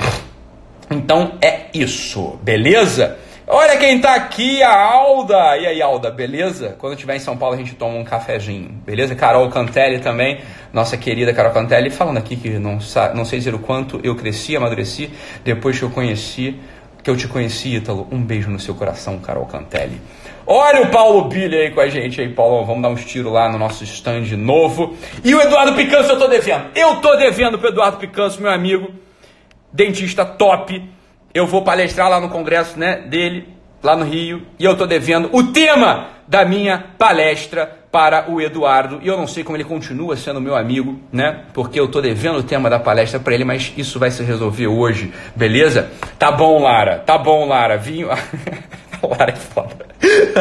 Então 0.89 1.33
é 1.43 1.63
isso, 1.75 2.39
beleza? 2.43 3.19
Olha 3.49 3.77
quem 3.77 4.01
tá 4.01 4.15
aqui, 4.15 4.63
a 4.63 4.77
Alda. 4.77 5.57
E 5.57 5.67
aí, 5.67 5.83
Alda, 5.83 6.11
beleza? 6.11 6.77
Quando 6.79 6.95
estiver 6.95 7.17
em 7.17 7.21
São 7.21 7.37
Paulo, 7.37 7.55
a 7.55 7.59
gente 7.59 7.75
toma 7.75 7.97
um 7.97 8.05
cafezinho, 8.05 8.71
beleza? 8.85 9.15
Carol 9.15 9.49
Cantelli 9.51 10.01
também, 10.01 10.41
nossa 10.73 10.97
querida 10.97 11.33
Carol 11.33 11.53
Cantelli, 11.53 11.91
falando 11.91 12.19
aqui 12.19 12.37
que 12.37 12.51
não, 12.51 12.79
não 13.15 13.25
sei 13.25 13.39
dizer 13.39 13.55
o 13.55 13.61
quanto 13.61 14.01
eu 14.03 14.17
cresci, 14.17 14.57
amadureci, 14.57 15.11
depois 15.45 15.79
que 15.79 15.85
eu 15.85 15.91
conheci 15.91 16.57
que 17.07 17.11
eu 17.11 17.16
te 17.16 17.29
conheci, 17.29 17.77
Ítalo. 17.77 18.09
Um 18.11 18.21
beijo 18.21 18.51
no 18.51 18.59
seu 18.59 18.75
coração, 18.75 19.21
Carol 19.21 19.47
Cantelli. 19.47 20.03
Olha 20.45 20.83
o 20.83 20.90
Paulo 20.90 21.29
Billy 21.29 21.57
aí 21.57 21.71
com 21.71 21.81
a 21.81 21.88
gente 21.88 22.21
aí, 22.21 22.29
Paulo. 22.29 22.66
Vamos 22.66 22.83
dar 22.83 22.88
uns 22.88 23.05
tiros 23.05 23.33
lá 23.33 23.49
no 23.49 23.57
nosso 23.57 23.85
stand 23.85 24.37
novo. 24.37 24.97
E 25.23 25.33
o 25.33 25.40
Eduardo 25.40 25.75
Picanço 25.75 26.11
eu 26.11 26.19
tô 26.19 26.27
devendo. 26.27 26.64
Eu 26.75 26.97
tô 26.97 27.14
devendo 27.14 27.61
pro 27.61 27.69
Eduardo 27.69 27.99
Picanço, 27.99 28.42
meu 28.42 28.51
amigo. 28.51 28.92
Dentista 29.73 30.25
top. 30.25 30.83
Eu 31.33 31.47
vou 31.47 31.62
palestrar 31.62 32.11
lá 32.11 32.21
no 32.21 32.29
congresso 32.29 32.77
né, 32.77 32.97
dele, 33.03 33.47
lá 33.85 33.95
no 33.95 34.05
Rio. 34.05 34.45
E 34.59 34.64
eu 34.64 34.77
tô 34.77 34.85
devendo 34.85 35.31
o 35.33 35.53
tema 35.53 36.09
da 36.27 36.45
minha 36.45 36.85
palestra 36.99 37.87
para 37.91 38.31
o 38.31 38.41
Eduardo. 38.41 38.99
E 39.03 39.09
eu 39.09 39.17
não 39.17 39.27
sei 39.27 39.43
como 39.43 39.57
ele 39.57 39.65
continua 39.65 40.17
sendo 40.17 40.41
meu 40.41 40.55
amigo, 40.55 41.01
né? 41.12 41.45
Porque 41.55 41.81
eu 41.81 41.89
tô 41.89 42.01
devendo 42.01 42.39
o 42.39 42.43
tema 42.43 42.69
da 42.69 42.79
palestra 42.79 43.19
para 43.19 43.35
ele, 43.35 43.45
mas 43.45 43.73
isso 43.77 43.99
vai 43.99 44.11
se 44.11 44.23
resolver 44.23 44.67
hoje, 44.67 45.12
beleza? 45.35 45.91
Tá 46.19 46.31
bom, 46.31 46.62
Lara. 46.62 46.99
Tá 46.99 47.17
bom, 47.17 47.49
Lara. 47.49 47.79
Vinho. 47.79 48.11
a 49.03 49.07
Lara 49.07 49.33
é 49.33 49.37
foda. 49.37 49.87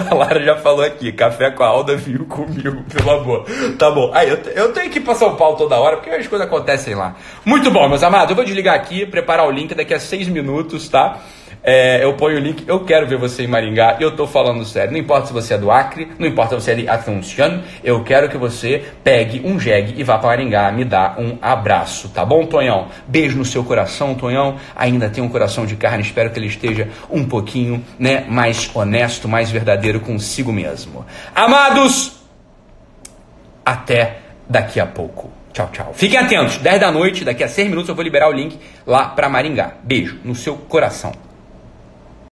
A 0.10 0.14
Lara 0.14 0.44
já 0.44 0.58
falou 0.58 0.84
aqui, 0.84 1.12
café 1.12 1.50
com 1.52 1.64
a 1.64 1.68
Alda 1.68 1.96
vinho 1.96 2.26
comigo, 2.26 2.84
pelo 2.92 3.12
amor. 3.12 3.46
Tá 3.78 3.90
bom. 3.90 4.12
Aí 4.14 4.30
eu, 4.30 4.38
eu 4.54 4.74
tenho 4.74 4.90
que 4.90 5.00
ir 5.00 5.02
pra 5.02 5.16
São 5.16 5.36
Paulo 5.36 5.56
toda 5.56 5.80
hora, 5.80 5.98
porque 5.98 6.10
as 6.10 6.28
coisas 6.28 6.46
acontecem 6.46 6.94
lá. 6.94 7.16
Muito 7.46 7.72
bom, 7.72 7.88
meus 7.88 8.04
amados. 8.04 8.32
Eu 8.32 8.36
vou 8.36 8.44
desligar 8.44 8.76
aqui, 8.76 9.06
preparar 9.06 9.48
o 9.48 9.52
link 9.52 9.74
daqui 9.74 9.94
a 9.94 10.00
seis 10.00 10.28
minutos, 10.28 10.90
tá? 10.90 11.20
É, 11.68 12.04
eu 12.04 12.14
ponho 12.14 12.38
o 12.38 12.40
link, 12.40 12.64
eu 12.68 12.82
quero 12.82 13.08
ver 13.08 13.18
você 13.18 13.44
em 13.44 13.48
Maringá, 13.48 13.98
eu 14.00 14.16
tô 14.16 14.28
falando 14.28 14.64
sério. 14.64 14.92
Não 14.92 15.00
importa 15.00 15.26
se 15.26 15.34
você 15.34 15.56
é 15.56 15.58
do 15.58 15.72
Acre, 15.72 16.08
não 16.20 16.28
importa 16.28 16.60
se 16.60 16.62
você 16.62 16.72
é 16.72 16.76
de 16.76 16.88
Atenção, 16.88 17.64
eu 17.84 18.04
quero 18.04 18.30
que 18.30 18.38
você 18.38 18.86
pegue 19.04 19.42
um 19.44 19.60
jegue 19.60 20.00
e 20.00 20.04
vá 20.04 20.20
para 20.20 20.28
Maringá 20.28 20.72
me 20.72 20.86
dar 20.86 21.20
um 21.20 21.40
abraço, 21.42 22.10
tá 22.10 22.24
bom, 22.24 22.46
Tonhão? 22.46 22.90
Beijo 23.08 23.36
no 23.36 23.44
seu 23.44 23.64
coração, 23.64 24.14
Tonhão. 24.14 24.58
Ainda 24.76 25.10
tem 25.10 25.24
um 25.24 25.28
coração 25.28 25.66
de 25.66 25.76
carne, 25.76 26.04
espero 26.04 26.30
que 26.30 26.38
ele 26.38 26.46
esteja 26.46 26.88
um 27.10 27.26
pouquinho, 27.26 27.84
né, 27.98 28.26
mais 28.30 28.70
honesto, 28.76 29.28
mais 29.28 29.50
verdadeiro 29.50 30.00
consigo 30.00 30.54
mesmo. 30.54 31.04
Amados, 31.34 32.22
até 33.66 34.18
daqui 34.48 34.80
a 34.80 34.86
pouco. 34.86 35.32
Tchau, 35.52 35.70
tchau. 35.72 35.92
Fiquem 35.96 36.20
atentos, 36.20 36.58
10 36.58 36.80
da 36.80 36.92
noite, 36.92 37.26
daqui 37.26 37.44
a 37.44 37.48
6 37.48 37.70
minutos 37.70 37.90
eu 37.90 37.96
vou 37.96 38.04
liberar 38.04 38.30
o 38.30 38.34
link 38.34 38.60
lá 38.86 39.06
para 39.06 39.28
Maringá. 39.28 39.72
Beijo 39.82 40.20
no 40.24 40.36
seu 40.36 40.56
coração. 40.58 41.25